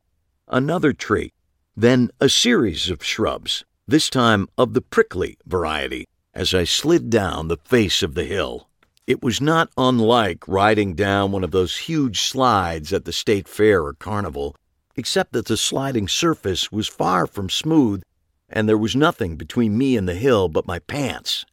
[0.48, 1.32] another tree,
[1.76, 7.48] then a series of shrubs, this time of the prickly variety, as I slid down
[7.48, 8.68] the face of the hill.
[9.06, 13.84] It was not unlike riding down one of those huge slides at the state fair
[13.84, 14.56] or carnival,
[14.96, 18.02] except that the sliding surface was far from smooth
[18.48, 21.44] and there was nothing between me and the hill but my pants.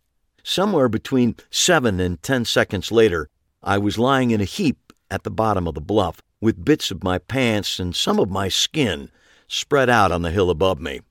[0.43, 3.27] Somewhere between seven and ten seconds later,
[3.63, 7.03] I was lying in a heap at the bottom of the bluff, with bits of
[7.03, 9.11] my pants and some of my skin
[9.47, 11.01] spread out on the hill above me.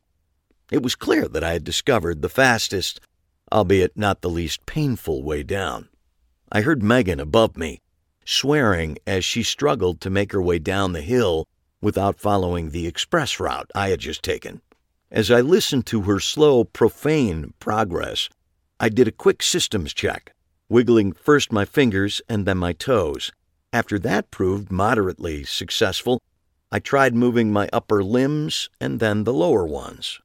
[0.73, 3.01] It was clear that I had discovered the fastest,
[3.53, 5.89] albeit not the least painful, way down.
[6.51, 7.81] I heard Megan above me,
[8.25, 11.47] swearing as she struggled to make her way down the hill
[11.81, 14.61] without following the express route I had just taken.
[15.11, 18.29] As I listened to her slow, profane progress,
[18.79, 20.33] I did a quick systems check,
[20.69, 23.33] wiggling first my fingers and then my toes.
[23.73, 26.21] After that proved moderately successful,
[26.73, 30.19] I tried moving my upper limbs and then the lower ones.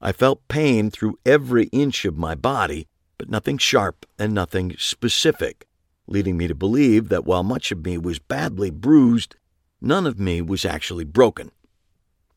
[0.00, 2.86] I felt pain through every inch of my body,
[3.18, 5.66] but nothing sharp and nothing specific,
[6.06, 9.36] leading me to believe that while much of me was badly bruised,
[9.78, 11.50] none of me was actually broken.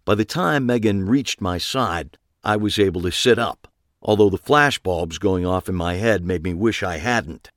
[0.03, 3.69] By the time Megan reached my side, I was able to sit up,
[4.01, 7.49] although the flashbulbs going off in my head made me wish I hadn't.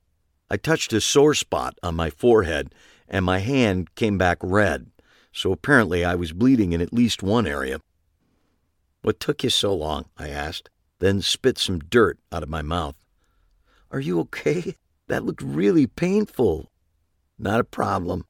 [0.49, 2.73] I touched a sore spot on my forehead
[3.13, 4.87] and my hand came back red,
[5.31, 7.79] so apparently I was bleeding in at least one area.
[9.03, 10.05] What took you so long?
[10.17, 12.95] I asked, then spit some dirt out of my mouth.
[13.91, 14.75] Are you okay?
[15.09, 16.71] That looked really painful.
[17.37, 18.25] Not a problem.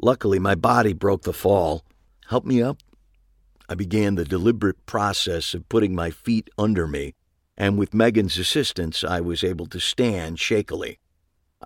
[0.00, 1.84] Luckily, my body broke the fall.
[2.28, 2.78] Help me up?
[3.68, 7.12] I began the deliberate process of putting my feet under me,
[7.54, 11.00] and with Megan's assistance, I was able to stand shakily.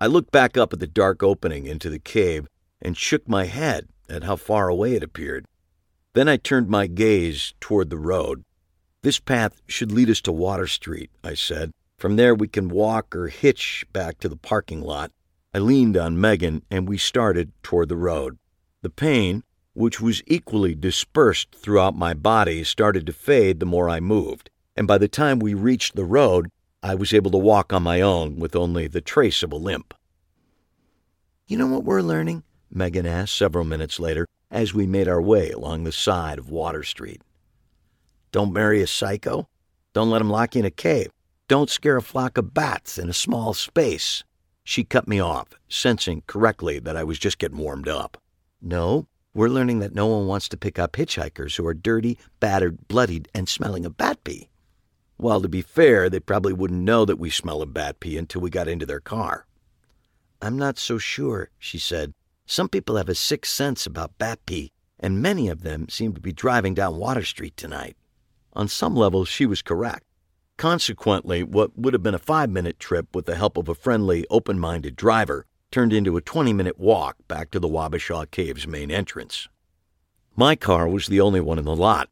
[0.01, 2.47] I looked back up at the dark opening into the cave
[2.81, 5.45] and shook my head at how far away it appeared.
[6.13, 8.43] Then I turned my gaze toward the road.
[9.03, 11.69] This path should lead us to Water Street, I said.
[11.99, 15.11] From there we can walk or hitch back to the parking lot.
[15.53, 18.39] I leaned on Megan and we started toward the road.
[18.81, 23.99] The pain, which was equally dispersed throughout my body, started to fade the more I
[23.99, 26.49] moved, and by the time we reached the road,
[26.83, 29.93] I was able to walk on my own with only the trace of a limp.
[31.47, 32.43] You know what we're learning?
[32.71, 36.83] Megan asked several minutes later as we made our way along the side of Water
[36.83, 37.21] Street.
[38.31, 39.47] Don't marry a psycho.
[39.93, 41.09] Don't let him lock you in a cave.
[41.47, 44.23] don't scare a flock of bats in a small space.
[44.63, 48.17] She cut me off, sensing correctly that I was just getting warmed up.
[48.61, 52.87] No, we're learning that no one wants to pick up hitchhikers who are dirty, battered,
[52.87, 54.47] bloodied, and smelling of bat pee.
[55.21, 58.41] Well, to be fair, they probably wouldn't know that we smell of bat pee until
[58.41, 59.45] we got into their car.
[60.41, 62.15] I'm not so sure, she said.
[62.47, 66.19] Some people have a sixth sense about bat pee, and many of them seem to
[66.19, 67.95] be driving down Water Street tonight.
[68.53, 70.05] On some level, she was correct.
[70.57, 74.25] Consequently, what would have been a five minute trip with the help of a friendly,
[74.31, 78.89] open minded driver turned into a 20 minute walk back to the Wabasha Cave's main
[78.89, 79.47] entrance.
[80.35, 82.09] My car was the only one in the lot.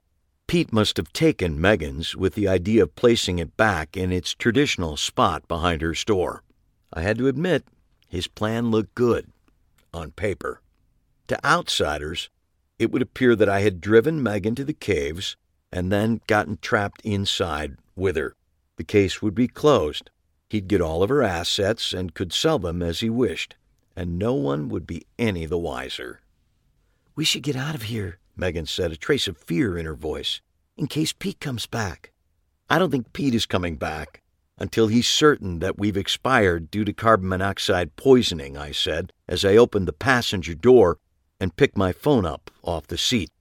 [0.49, 4.97] Pete must have taken Megan's with the idea of placing it back in its traditional
[4.97, 6.41] spot behind her store.
[6.91, 7.65] I had to admit,
[8.07, 9.31] his plan looked good
[9.93, 10.59] on paper.
[11.27, 12.31] To outsiders,
[12.79, 15.37] it would appear that I had driven Megan to the caves
[15.71, 18.33] and then gotten trapped inside with her.
[18.77, 20.09] The case would be closed.
[20.49, 23.53] He'd get all of her assets and could sell them as he wished,
[23.95, 26.21] and no one would be any the wiser.
[27.15, 30.41] We should get out of here, Megan said, a trace of fear in her voice,
[30.77, 32.11] in case Pete comes back.
[32.69, 34.21] I don't think Pete is coming back
[34.57, 39.55] until he's certain that we've expired due to carbon monoxide poisoning, I said, as I
[39.55, 40.97] opened the passenger door
[41.39, 43.31] and picked my phone up off the seat.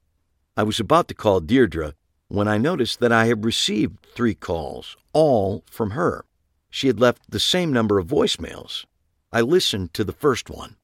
[0.56, 1.94] I was about to call Deirdre
[2.28, 6.24] when I noticed that I had received three calls, all from her.
[6.70, 8.84] She had left the same number of voicemails.
[9.32, 10.76] I listened to the first one.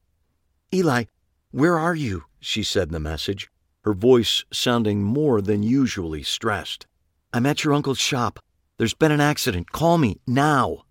[0.73, 1.05] Eli,
[1.51, 2.25] where are you?
[2.41, 3.49] she said in the message,
[3.85, 6.87] her voice sounding more than usually stressed.
[7.33, 8.39] I'm at your uncle's shop.
[8.79, 9.73] There's been an accident.
[9.73, 10.85] Call me now.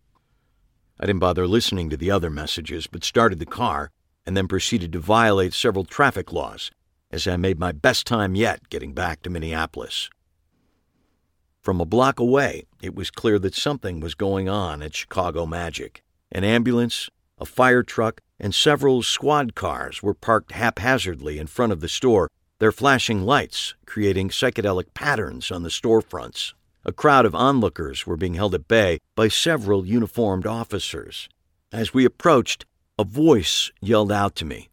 [1.00, 3.90] I didn't bother listening to the other messages, but started the car
[4.26, 6.72] and then proceeded to violate several traffic laws
[7.12, 10.10] as I made my best time yet getting back to Minneapolis.
[11.62, 16.04] From a block away, it was clear that something was going on at Chicago Magic.
[16.32, 21.80] An ambulance, a fire truck, and several squad cars were parked haphazardly in front of
[21.80, 26.54] the store, their flashing lights creating psychedelic patterns on the storefronts.
[26.86, 31.30] A crowd of onlookers were being held at bay by several uniformed officers.
[31.72, 32.66] As we approached,
[33.00, 34.70] a voice yelled out to me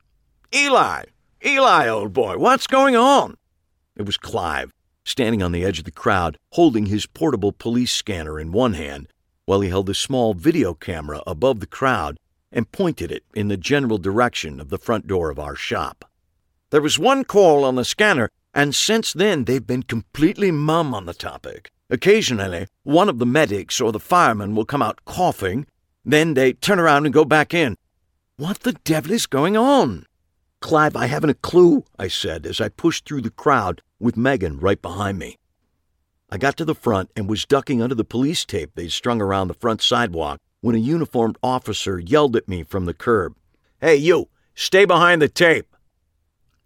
[0.55, 1.05] Eli!
[1.45, 3.37] Eli, old boy, what's going on?
[3.97, 4.73] It was Clive,
[5.05, 9.09] standing on the edge of the crowd, holding his portable police scanner in one hand,
[9.47, 12.19] while he held a small video camera above the crowd
[12.53, 16.10] and pointed it in the general direction of the front door of our shop.
[16.71, 21.07] There was one call on the scanner, and since then they've been completely mum on
[21.07, 21.71] the topic.
[21.91, 25.67] Occasionally, one of the medics or the firemen will come out coughing,
[26.05, 27.77] then they turn around and go back in.
[28.37, 30.07] What the devil is going on?
[30.61, 34.61] Clive, I haven't a clue, I said as I pushed through the crowd with Megan
[34.61, 35.37] right behind me.
[36.31, 39.49] I got to the front and was ducking under the police tape they'd strung around
[39.49, 43.35] the front sidewalk when a uniformed officer yelled at me from the curb.
[43.81, 45.70] Hey, you, stay behind the tape.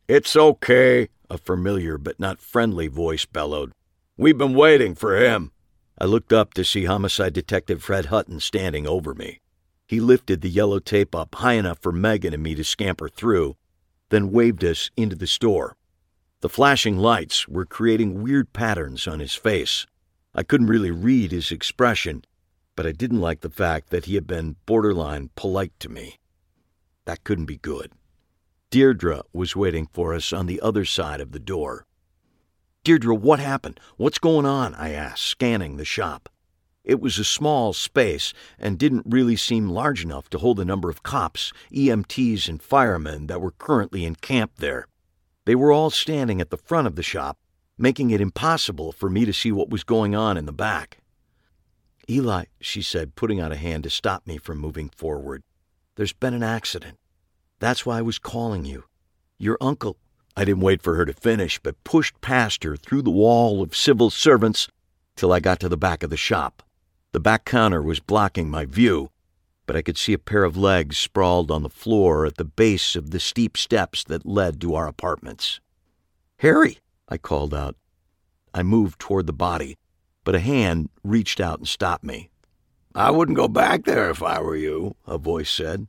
[0.07, 3.73] It's okay, a familiar but not friendly voice bellowed.
[4.19, 5.51] We've been waiting for him.
[5.99, 9.41] I looked up to see Homicide Detective Fred Hutton standing over me.
[9.89, 13.57] He lifted the yellow tape up high enough for Megan and me to scamper through,
[14.11, 15.75] then waved us into the store.
[16.43, 19.87] The flashing lights were creating weird patterns on his face.
[20.35, 22.25] I couldn't really read his expression,
[22.77, 26.19] but I didn't like the fact that he had been borderline polite to me.
[27.07, 27.93] That couldn't be good.
[28.75, 31.87] Deirdre was waiting for us on the other side of the door.
[32.83, 33.79] Deirdre, what happened?
[33.99, 34.75] What's going on?
[34.75, 36.29] I asked, scanning the shop.
[36.83, 40.91] It was a small space and didn't really seem large enough to hold the number
[40.91, 44.89] of cops, EMTs, and firemen that were currently encamped there.
[45.45, 47.39] They were all standing at the front of the shop,
[47.79, 50.99] making it impossible for me to see what was going on in the back.
[52.11, 55.45] Eli, she said, putting out a hand to stop me from moving forward,
[55.95, 56.99] there's been an accident.
[57.65, 58.85] That's why I was calling you.
[59.39, 59.97] Your uncle.
[60.37, 63.75] I didn't wait for her to finish, but pushed past her through the wall of
[63.75, 64.69] civil servants
[65.17, 66.63] till I got to the back of the shop.
[67.13, 69.09] The back counter was blocking my view,
[69.65, 72.97] but I could see a pair of legs sprawled on the floor at the base
[72.97, 75.59] of the steep steps that led to our apartments.
[76.41, 77.77] Harry, I called out.
[78.53, 79.79] I moved toward the body,
[80.23, 82.29] but a hand reached out and stopped me.
[82.95, 85.89] I wouldn't go back there if I were you, a voice said.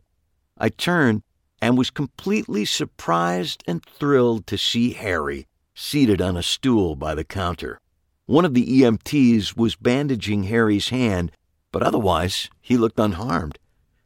[0.57, 1.21] I turned
[1.61, 7.23] and was completely surprised and thrilled to see Harry seated on a stool by the
[7.23, 7.79] counter.
[8.25, 11.31] One of the EMTs was bandaging Harry's hand,
[11.71, 13.59] but otherwise he looked unharmed.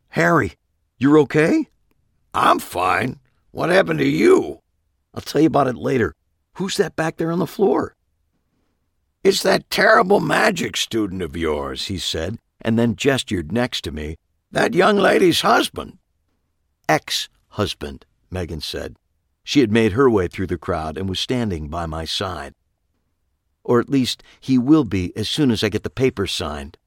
[0.10, 0.54] Harry,
[0.98, 1.68] you're okay?
[2.34, 3.20] I'm fine.
[3.52, 4.60] What happened to you?
[5.14, 6.16] I'll tell you about it later.
[6.56, 7.96] Who's that back there on the floor?
[9.24, 14.16] It's that terrible magic student of yours, he said, and then gestured next to me.
[14.52, 15.98] That young lady's husband.
[16.88, 18.98] Ex husband, Megan said.
[19.44, 22.54] She had made her way through the crowd and was standing by my side.
[23.64, 26.78] Or at least he will be as soon as I get the papers signed.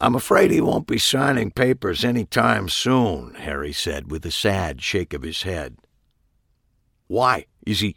[0.00, 4.82] I'm afraid he won't be signing papers any time soon, Harry said with a sad
[4.82, 5.76] shake of his head.
[7.06, 7.46] Why?
[7.66, 7.96] Is he.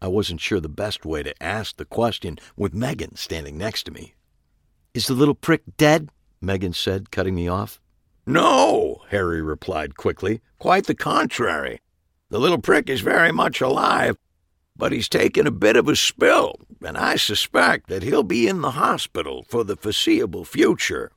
[0.00, 3.90] I wasn't sure the best way to ask the question with Megan standing next to
[3.90, 4.14] me.
[4.94, 6.10] Is the little prick dead?
[6.40, 7.80] Megan said, cutting me off.
[8.26, 10.40] No, Harry replied quickly.
[10.58, 11.80] Quite the contrary.
[12.30, 14.16] The little prick is very much alive,
[14.76, 18.60] but he's taken a bit of a spill, and I suspect that he'll be in
[18.60, 21.10] the hospital for the foreseeable future.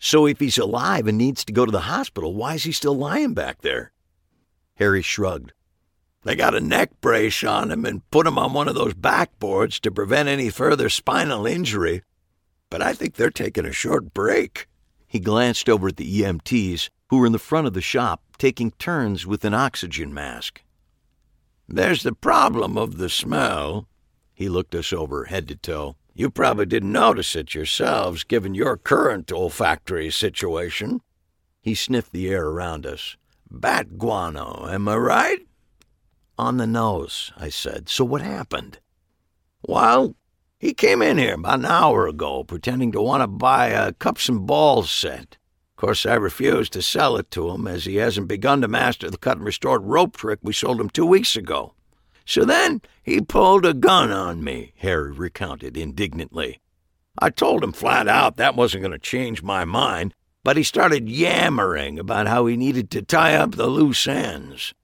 [0.00, 2.96] So if he's alive and needs to go to the hospital, why is he still
[2.96, 3.92] lying back there?
[4.76, 5.52] Harry shrugged.
[6.22, 9.78] They got a neck brace on him and put him on one of those backboards
[9.80, 12.02] to prevent any further spinal injury.
[12.68, 14.66] But I think they're taking a short break.
[15.10, 18.70] He glanced over at the EMTs, who were in the front of the shop, taking
[18.70, 20.62] turns with an oxygen mask.
[21.68, 23.88] There's the problem of the smell.
[24.32, 25.96] He looked us over head to toe.
[26.14, 31.00] You probably didn't notice it yourselves, given your current olfactory situation.
[31.60, 33.16] He sniffed the air around us.
[33.50, 35.40] Bat guano, am I right?
[36.38, 37.88] On the nose, I said.
[37.88, 38.78] So what happened?
[39.62, 40.14] Well,
[40.60, 44.28] he came in here about an hour ago, pretending to want to buy a cups
[44.28, 45.38] and balls set.
[45.72, 49.10] Of course, I refused to sell it to him, as he hasn't begun to master
[49.10, 51.72] the cut and restored rope trick we sold him two weeks ago.
[52.26, 56.60] So then he pulled a gun on me, Harry recounted indignantly.
[57.18, 61.08] I told him flat out that wasn't going to change my mind, but he started
[61.08, 64.74] yammering about how he needed to tie up the loose ends.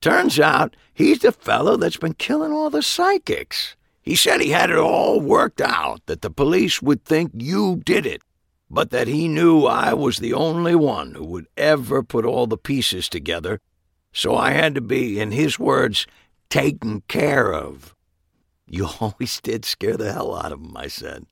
[0.00, 3.76] Turns out he's the fellow that's been killing all the psychics.
[4.02, 8.06] He said he had it all worked out, that the police would think you did
[8.06, 8.22] it,
[8.70, 12.56] but that he knew I was the only one who would ever put all the
[12.56, 13.60] pieces together,
[14.12, 16.06] so I had to be, in his words,
[16.48, 17.94] taken care of.
[18.66, 21.26] You always did scare the hell out of him, I said.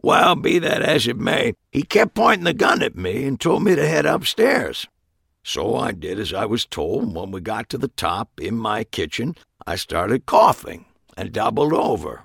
[0.00, 3.64] Well, be that as it may, he kept pointing the gun at me and told
[3.64, 4.86] me to head upstairs.
[5.42, 8.56] So I did as I was told, and when we got to the top, in
[8.56, 9.34] my kitchen,
[9.66, 12.24] I started coughing and doubled over.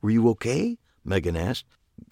[0.00, 0.78] Were you okay?
[1.04, 1.64] Megan asked.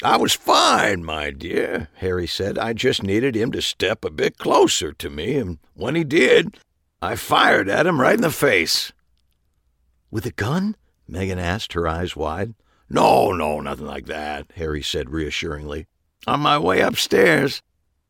[0.02, 2.58] I was fine, my dear, Harry said.
[2.58, 6.58] I just needed him to step a bit closer to me, and when he did,
[7.02, 8.92] I fired at him right in the face.
[10.10, 10.76] With a gun?
[11.06, 12.54] Megan asked, her eyes wide.
[12.88, 15.86] No, no, nothing like that, Harry said reassuringly.
[16.26, 17.62] On my way upstairs,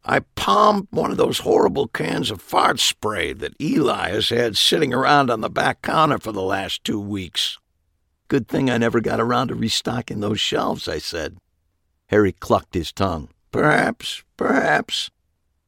[0.04, 4.92] I palmed one of those horrible cans of fart spray that Eli has had sitting
[4.92, 7.58] around on the back counter for the last two weeks.
[8.34, 11.38] Good thing I never got around to restocking those shelves, I said.
[12.08, 13.28] Harry clucked his tongue.
[13.52, 15.12] Perhaps, perhaps.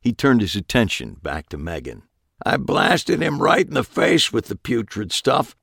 [0.01, 2.03] He turned his attention back to Megan.
[2.45, 5.55] I blasted him right in the face with the putrid stuff.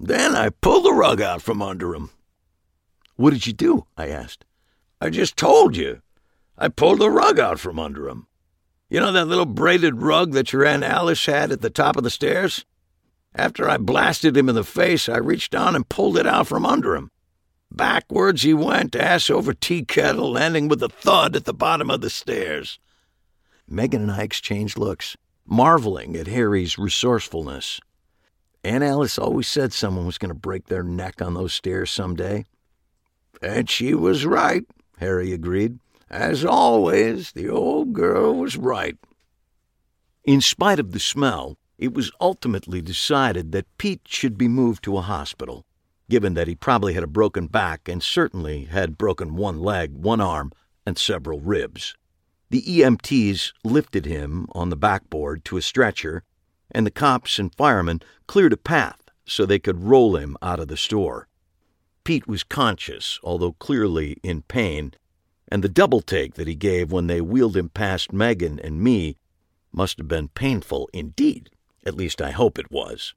[0.00, 2.10] Then I pulled the rug out from under him.
[3.16, 3.86] What did you do?
[3.96, 4.44] I asked.
[5.00, 6.02] I just told you.
[6.56, 8.28] I pulled the rug out from under him.
[8.88, 12.04] You know that little braided rug that your Aunt Alice had at the top of
[12.04, 12.64] the stairs?
[13.34, 16.64] After I blasted him in the face, I reached down and pulled it out from
[16.64, 17.10] under him.
[17.70, 22.00] Backwards he went, ass over tea kettle, landing with a thud at the bottom of
[22.00, 22.78] the stairs.
[23.68, 27.80] Megan and I exchanged looks, marveling at Harry's resourcefulness.
[28.62, 32.14] Aunt Alice always said someone was going to break their neck on those stairs some
[32.14, 32.44] day.
[33.42, 34.64] And she was right,
[34.98, 35.80] Harry agreed.
[36.08, 38.96] As always, the old girl was right.
[40.22, 44.96] In spite of the smell, it was ultimately decided that Pete should be moved to
[44.96, 45.64] a hospital,
[46.08, 50.20] given that he probably had a broken back and certainly had broken one leg, one
[50.20, 50.52] arm,
[50.86, 51.96] and several ribs.
[52.50, 56.22] The EMTs lifted him on the backboard to a stretcher,
[56.70, 60.68] and the cops and firemen cleared a path so they could roll him out of
[60.68, 61.28] the store.
[62.04, 64.92] Pete was conscious, although clearly in pain,
[65.48, 69.16] and the double take that he gave when they wheeled him past Megan and me
[69.72, 71.50] must have been painful indeed.
[71.84, 73.14] At least I hope it was.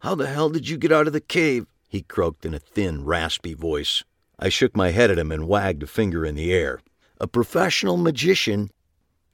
[0.00, 1.66] How the hell did you get out of the cave?
[1.88, 4.02] he croaked in a thin, raspy voice.
[4.38, 6.80] I shook my head at him and wagged a finger in the air.
[7.20, 8.70] A professional magician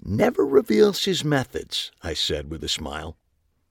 [0.03, 3.16] never reveals his methods, I said with a smile.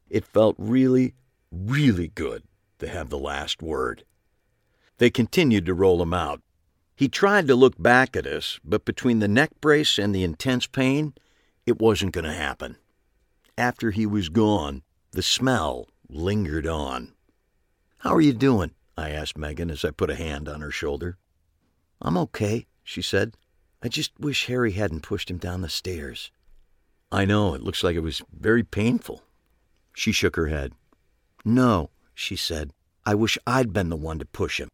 [0.09, 1.13] It felt really,
[1.51, 2.43] really good
[2.79, 4.03] to have the last word.
[4.97, 6.41] They continued to roll him out.
[6.95, 10.65] He tried to look back at us, but between the neck brace and the intense
[10.65, 11.13] pain,
[11.65, 12.77] it wasn't going to happen.
[13.57, 17.13] After he was gone, the smell lingered on.
[17.99, 18.71] How are you doing?
[18.95, 21.17] I asked Megan as I put a hand on her shoulder.
[21.99, 23.35] I'm okay, she said.
[23.81, 26.31] I just wish Harry hadn't pushed him down the stairs.
[27.11, 29.23] I know, it looks like it was very painful.
[29.95, 30.73] She shook her head.
[31.43, 32.73] No, she said.
[33.05, 34.69] I wish I'd been the one to push him.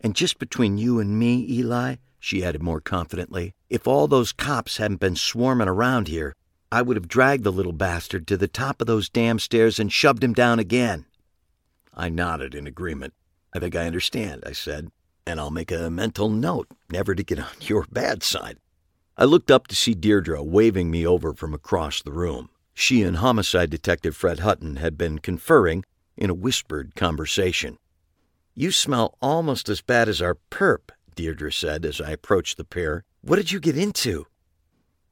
[0.00, 4.76] And just between you and me, Eli, she added more confidently, if all those cops
[4.76, 6.34] hadn't been swarming around here,
[6.70, 9.92] I would have dragged the little bastard to the top of those damn stairs and
[9.92, 11.06] shoved him down again.
[11.94, 13.14] I nodded in agreement.
[13.52, 14.90] I think I understand, I said,
[15.26, 18.58] and I'll make a mental note never to get on your bad side.
[19.16, 22.50] I looked up to see Deirdre waving me over from across the room.
[22.74, 25.84] She and Homicide Detective Fred Hutton had been conferring
[26.16, 27.78] in a whispered conversation.
[28.54, 33.04] You smell almost as bad as our perp, Deirdre said as I approached the pair.
[33.22, 34.26] What did you get into?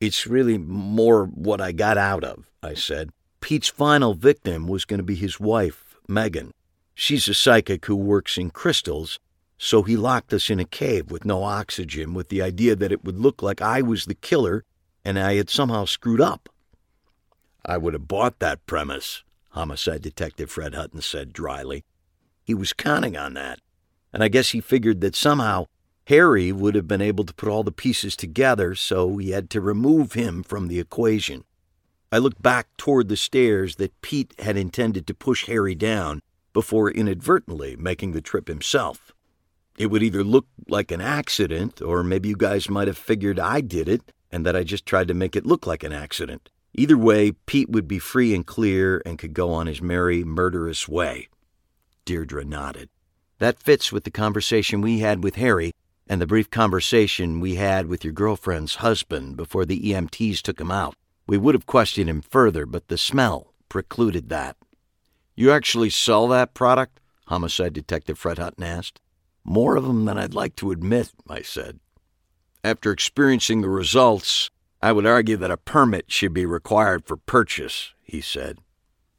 [0.04, 3.08] It's really more what I got out of, I said.
[3.40, 6.52] Pete's final victim was going to be his wife, Megan.
[6.94, 9.18] She's a psychic who works in crystals,
[9.56, 13.02] so he locked us in a cave with no oxygen with the idea that it
[13.02, 14.62] would look like I was the killer
[15.06, 16.50] and I had somehow screwed up.
[17.64, 21.82] I would have bought that premise, Homicide Detective Fred Hutton said dryly.
[22.42, 23.58] He was counting on that,
[24.12, 25.64] and I guess he figured that somehow
[26.06, 29.60] Harry would have been able to put all the pieces together, so he had to
[29.60, 31.44] remove him from the equation.
[32.12, 36.20] I looked back toward the stairs that Pete had intended to push Harry down
[36.52, 39.12] before inadvertently making the trip himself.
[39.78, 43.60] It would either look like an accident, or maybe you guys might have figured I
[43.60, 46.50] did it and that I just tried to make it look like an accident.
[46.74, 50.88] Either way, Pete would be free and clear and could go on his merry, murderous
[50.88, 51.28] way.
[52.04, 52.90] Deirdre nodded.
[53.38, 55.72] That fits with the conversation we had with Harry
[56.06, 60.70] and the brief conversation we had with your girlfriend's husband before the EMTs took him
[60.70, 60.94] out.
[61.26, 64.56] We would have questioned him further, but the smell precluded that.
[65.34, 67.00] You actually sell that product?
[67.26, 69.00] Homicide Detective Fred Hutton asked.
[69.44, 71.80] More of them than I'd like to admit, I said.
[72.62, 74.50] After experiencing the results,
[74.82, 78.58] I would argue that a permit should be required for purchase, he said.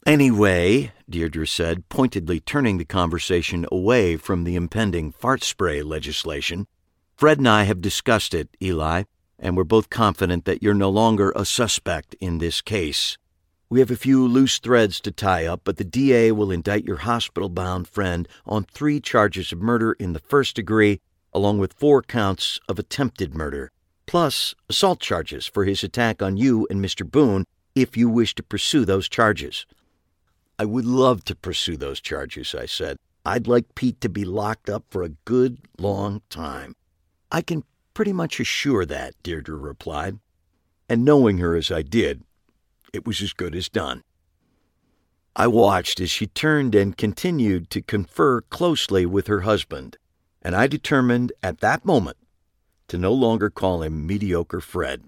[0.05, 6.67] Anyway, Deirdre said, pointedly turning the conversation away from the impending fart spray legislation,
[7.16, 9.03] Fred and I have discussed it, Eli,
[9.39, 13.18] and we're both confident that you're no longer a suspect in this case.
[13.70, 16.97] We have a few loose threads to tie up, but the DA will indict your
[16.97, 20.99] hospital bound friend on three charges of murder in the first degree,
[21.34, 23.72] along with four counts of attempted murder,
[24.05, 27.09] plus assault charges for his attack on you and Mr.
[27.09, 27.45] Boone
[27.76, 29.66] if you wish to pursue those charges.
[30.59, 32.97] I would love to pursue those charges, I said.
[33.26, 36.76] I'd like Pete to be locked up for a good long time.
[37.32, 37.63] I can
[37.93, 40.19] pretty much assure that, Deirdre replied.
[40.88, 42.23] And knowing her as I did,
[42.93, 44.03] it was as good as done.
[45.36, 49.97] I watched as she turned and continued to confer closely with her husband,
[50.41, 52.17] and I determined at that moment
[52.88, 55.05] to no longer call him Mediocre Fred,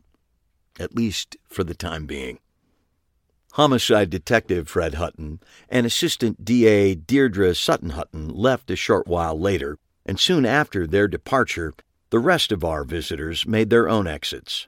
[0.80, 2.40] at least for the time being.
[3.54, 5.40] Homicide Detective Fred Hutton
[5.70, 11.08] and Assistant DA Deirdre Sutton Hutton left a short while later, and soon after their
[11.08, 11.74] departure,
[12.10, 14.68] the rest of our visitors made their own exits.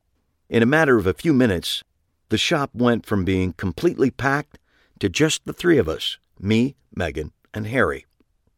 [0.49, 1.83] In a matter of a few minutes,
[2.29, 4.59] the shop went from being completely packed
[4.99, 8.05] to just the three of us me, Megan, and Harry.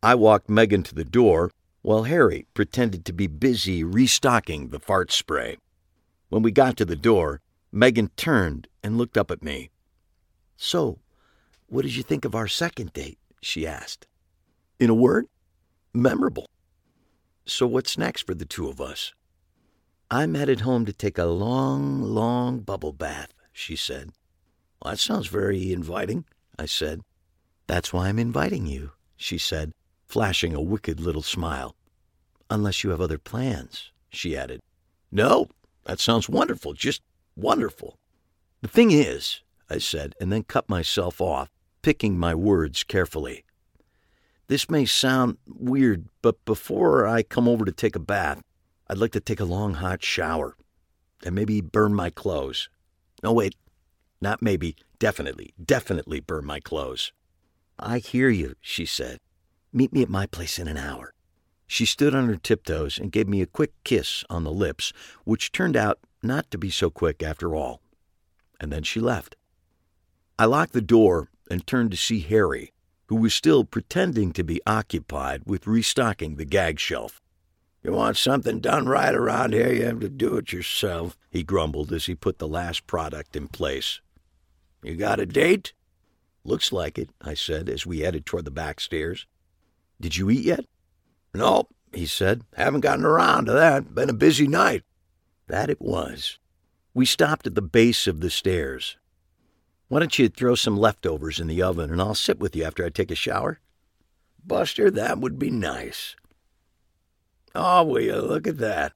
[0.04, 1.52] I walked Megan to the door
[1.82, 5.58] while Harry pretended to be busy restocking the fart spray.
[6.30, 9.70] When we got to the door, Megan turned and looked up at me.
[10.58, 11.00] So,
[11.68, 13.18] what did you think of our second date?
[13.42, 14.06] she asked.
[14.80, 15.26] In a word,
[15.94, 16.48] memorable.
[17.46, 19.14] So, what's next for the two of us?
[20.10, 24.12] I'm headed home to take a long, long bubble bath she said.
[24.82, 26.26] Well, that sounds very inviting,
[26.58, 27.02] I said.
[27.68, 29.72] That's why I'm inviting you, she said,
[30.08, 31.76] flashing a wicked little smile.
[32.50, 34.60] Unless you have other plans, she added.
[35.12, 35.48] No,
[35.86, 37.02] that sounds wonderful, just
[37.36, 37.98] wonderful.
[38.62, 41.50] The thing is, I said, and then cut myself off,
[41.82, 43.44] picking my words carefully.
[44.52, 48.42] This may sound weird, but before I come over to take a bath,
[48.90, 50.58] I'd like to take a long hot shower
[51.24, 52.68] and maybe burn my clothes.
[53.24, 53.56] No, wait,
[54.20, 57.14] not maybe, definitely, definitely burn my clothes.
[57.80, 59.20] I hear you, she said.
[59.72, 61.14] Meet me at my place in an hour.
[61.66, 64.92] She stood on her tiptoes and gave me a quick kiss on the lips,
[65.24, 67.80] which turned out not to be so quick after all.
[68.60, 69.38] And then she left.
[70.38, 72.74] I locked the door and turned to see Harry,
[73.12, 77.22] who was still pretending to be occupied with restocking the gag shelf.
[77.84, 81.92] You want something done right around here, you have to do it yourself, he grumbled
[81.92, 84.00] as he put the last product in place.
[84.82, 85.74] You got a date?
[86.46, 89.28] Looks like it, I said as we headed toward the back stairs.
[90.00, 90.64] Did you eat yet?
[91.34, 92.44] No, he said.
[92.56, 93.94] Haven't gotten around to that.
[93.94, 94.84] Been a busy night.
[95.48, 96.40] That it was.
[96.94, 98.96] We stopped at the base of the stairs.
[99.92, 102.86] Why don't you throw some leftovers in the oven and I'll sit with you after
[102.86, 103.60] I take a shower?
[104.42, 106.16] Buster, that would be nice.
[107.54, 108.94] Oh, will you look at that?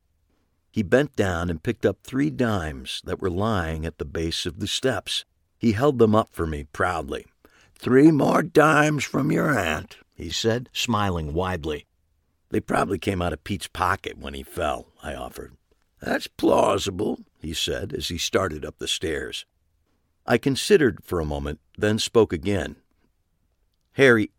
[0.72, 4.62] He bent down and picked up three dimes that were lying at the base of
[4.62, 5.26] the steps.
[5.58, 7.26] He held them up for me proudly.
[7.78, 11.88] Three more dimes from your aunt, he said, smiling widely.
[12.52, 15.58] They probably came out of Pete's pocket when he fell, I offered.
[16.00, 19.46] That's plausible, he said as he started up the stairs.
[20.26, 22.78] I considered for a moment, then spoke again.
[23.94, 24.32] Harry,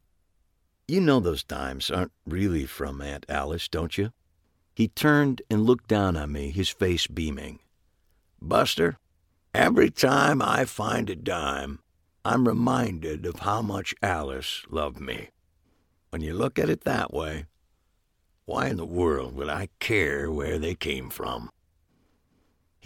[0.89, 4.13] you know those dimes aren't really from Aunt Alice, don't you?
[4.75, 7.61] He turned and looked down on me, his face beaming.
[8.43, 8.99] Buster,
[9.55, 11.79] every time I find a dime,
[12.25, 15.31] I'm reminded of how much Alice loved me.
[16.11, 17.47] When you look at it that way,
[18.45, 21.51] why in the world would I care where they came from?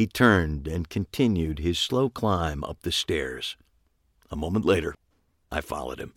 [0.01, 3.59] He turned and continued his slow climb up the stairs.
[4.31, 4.95] A moment later,
[5.53, 6.15] I followed him.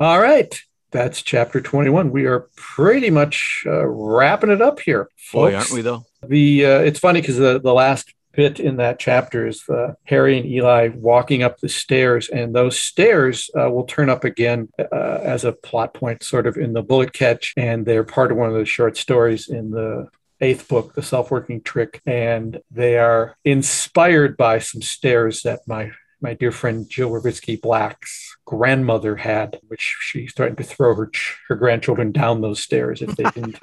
[0.00, 0.60] All right.
[0.90, 2.10] That's chapter 21.
[2.10, 5.08] We are pretty much uh, wrapping it up here.
[5.32, 6.04] Boy, aren't we though?
[6.26, 10.38] The uh, it's funny because the, the last bit in that chapter is uh, Harry
[10.38, 15.18] and Eli walking up the stairs, and those stairs uh, will turn up again uh,
[15.22, 18.48] as a plot point, sort of in the bullet catch, and they're part of one
[18.48, 20.08] of the short stories in the
[20.40, 25.92] eighth book, The Self Working Trick, and they are inspired by some stairs that my
[26.20, 31.10] my dear friend Jill Revitsky Black's grandmother had, which she started to throw her
[31.48, 33.58] her grandchildren down those stairs if they didn't.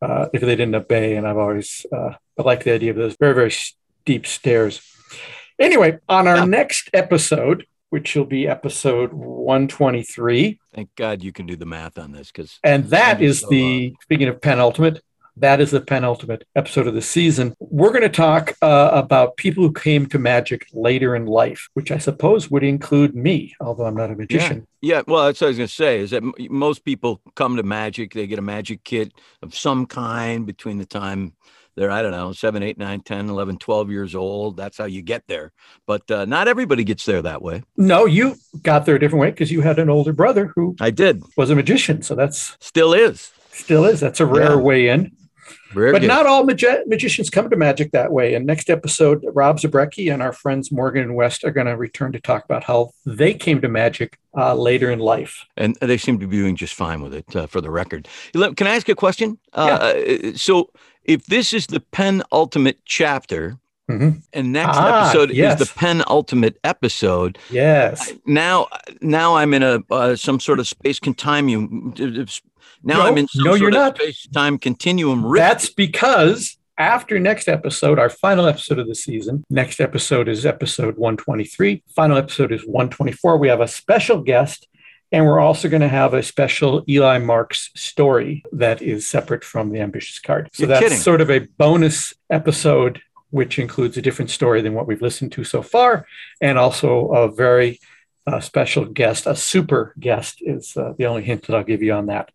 [0.00, 3.16] Uh, if they didn't obey, and I've always uh, I like the idea of those
[3.20, 3.52] very very
[4.02, 4.82] steep stairs.
[5.58, 6.44] Anyway, on our yeah.
[6.44, 10.58] next episode, which will be episode 123.
[10.74, 13.88] Thank God you can do the math on this because and that is so the
[13.88, 13.96] long.
[14.02, 15.02] speaking of penultimate,
[15.36, 17.54] that is the penultimate episode of the season.
[17.60, 21.92] We're going to talk uh, about people who came to magic later in life, which
[21.92, 24.66] I suppose would include me, although I'm not a magician.
[24.80, 25.02] Yeah, yeah.
[25.06, 27.62] well, that's what I was going to say is that m- most people come to
[27.62, 31.34] magic, they get a magic kit of some kind between the time
[31.74, 35.02] they're i don't know 7 8 9 10 11 12 years old that's how you
[35.02, 35.52] get there
[35.86, 39.30] but uh, not everybody gets there that way no you got there a different way
[39.30, 42.92] because you had an older brother who i did was a magician so that's still
[42.92, 44.56] is still is that's a rare yeah.
[44.56, 45.10] way in
[45.72, 46.08] very but good.
[46.08, 48.34] not all magi- magicians come to magic that way.
[48.34, 52.12] And next episode, Rob Zabrecky and our friends Morgan and West are going to return
[52.12, 55.46] to talk about how they came to magic uh, later in life.
[55.56, 58.08] And they seem to be doing just fine with it, uh, for the record.
[58.32, 59.38] Can I ask a question?
[59.52, 60.28] Uh, yeah.
[60.28, 60.70] Uh, so,
[61.04, 63.58] if this is the penultimate chapter,
[63.90, 64.20] Mm-hmm.
[64.32, 65.60] And next ah, episode yes.
[65.60, 67.36] is the penultimate episode.
[67.50, 68.12] Yes.
[68.24, 68.68] Now,
[69.02, 71.92] now I'm in a uh, some sort of space continuum,
[72.82, 73.96] now no, I'm in some no, you're not.
[73.96, 75.24] space-time continuum.
[75.24, 75.40] Rift.
[75.40, 80.96] That's because after next episode, our final episode of the season, next episode is episode
[80.96, 81.82] 123.
[81.94, 83.36] Final episode is 124.
[83.36, 84.66] We have a special guest,
[85.12, 89.70] and we're also going to have a special Eli Marks story that is separate from
[89.70, 90.48] the ambitious card.
[90.52, 90.98] So you're that's kidding.
[90.98, 95.44] sort of a bonus episode, which includes a different story than what we've listened to
[95.44, 96.06] so far,
[96.40, 97.78] and also a very
[98.26, 101.92] uh, special guest, a super guest is uh, the only hint that I'll give you
[101.92, 102.30] on that.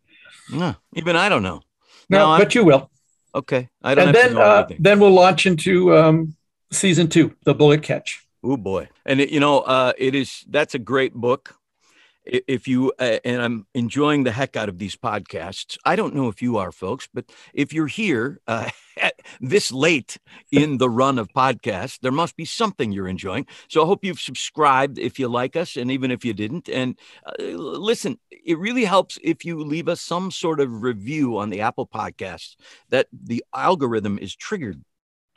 [0.52, 1.62] No, even I don't know.
[2.10, 2.90] No, but you will.
[3.34, 4.08] Okay, I don't.
[4.08, 6.36] And then, uh, then we'll launch into um,
[6.72, 8.26] season two, the Bullet Catch.
[8.44, 11.57] Oh boy, and it, you know, uh, it is that's a great book
[12.30, 15.78] if you uh, and I'm enjoying the heck out of these podcasts.
[15.86, 18.70] I don't know if you are, folks, but if you're here uh,
[19.42, 20.18] this late
[20.52, 23.46] in the run of podcasts, there must be something you're enjoying.
[23.68, 26.70] So I hope you've subscribed if you like us, and even if you didn't.
[26.70, 31.50] And uh, listen, it really helps if you leave us some sort of review on
[31.50, 32.56] the Apple Podcasts.
[32.90, 34.84] That the algorithm is triggered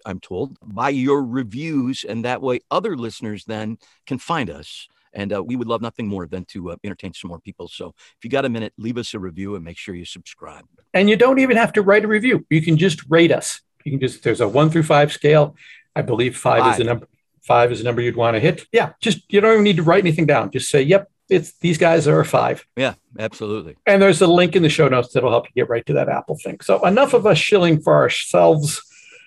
[0.07, 2.05] I'm told, by your reviews.
[2.05, 4.89] And that way other listeners then can find us.
[5.13, 7.69] And uh, we would love nothing more than to uh, entertain some more people.
[7.69, 10.65] So if you got a minute, leave us a review and make sure you subscribe.
[10.95, 12.47] And you don't even have to write a review.
[12.51, 13.61] You can just rate us.
[13.85, 15.57] You can just, there's a one through five scale.
[15.97, 16.73] I believe five, five.
[16.73, 17.09] is the number.
[17.43, 18.67] Five is the number you'd want to hit.
[18.71, 20.51] Yeah, just you don't even need to write anything down.
[20.51, 22.67] Just say, "Yep, it's these guys are a five.
[22.77, 23.77] Yeah, absolutely.
[23.87, 26.09] And there's a link in the show notes that'll help you get right to that
[26.09, 26.59] Apple thing.
[26.61, 28.83] So enough of us shilling for ourselves,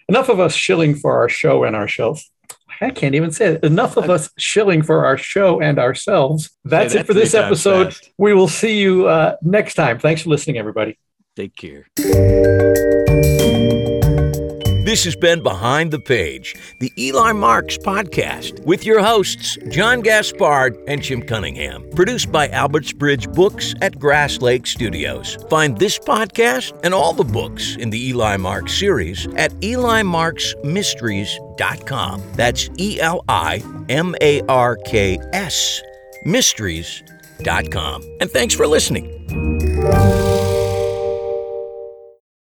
[0.09, 2.29] enough of us shilling for our show and our shows.
[2.81, 3.63] I can't even say it.
[3.63, 6.51] Enough of us shilling for our show and ourselves.
[6.63, 7.93] That's it for this episode.
[7.93, 8.11] Fast.
[8.17, 9.99] We will see you uh, next time.
[9.99, 10.97] Thanks for listening, everybody.
[11.35, 11.87] Take care.
[14.93, 20.77] This has been Behind the Page, the Eli Marks podcast, with your hosts, John Gaspard
[20.87, 21.89] and Jim Cunningham.
[21.95, 25.39] Produced by Albertsbridge Books at Grass Lake Studios.
[25.49, 32.23] Find this podcast and all the books in the Eli Marks series at elimarksmysteries.com.
[32.33, 35.81] That's E L I M A R K S
[36.23, 38.03] mysteries.com.
[38.21, 39.09] And thanks for listening.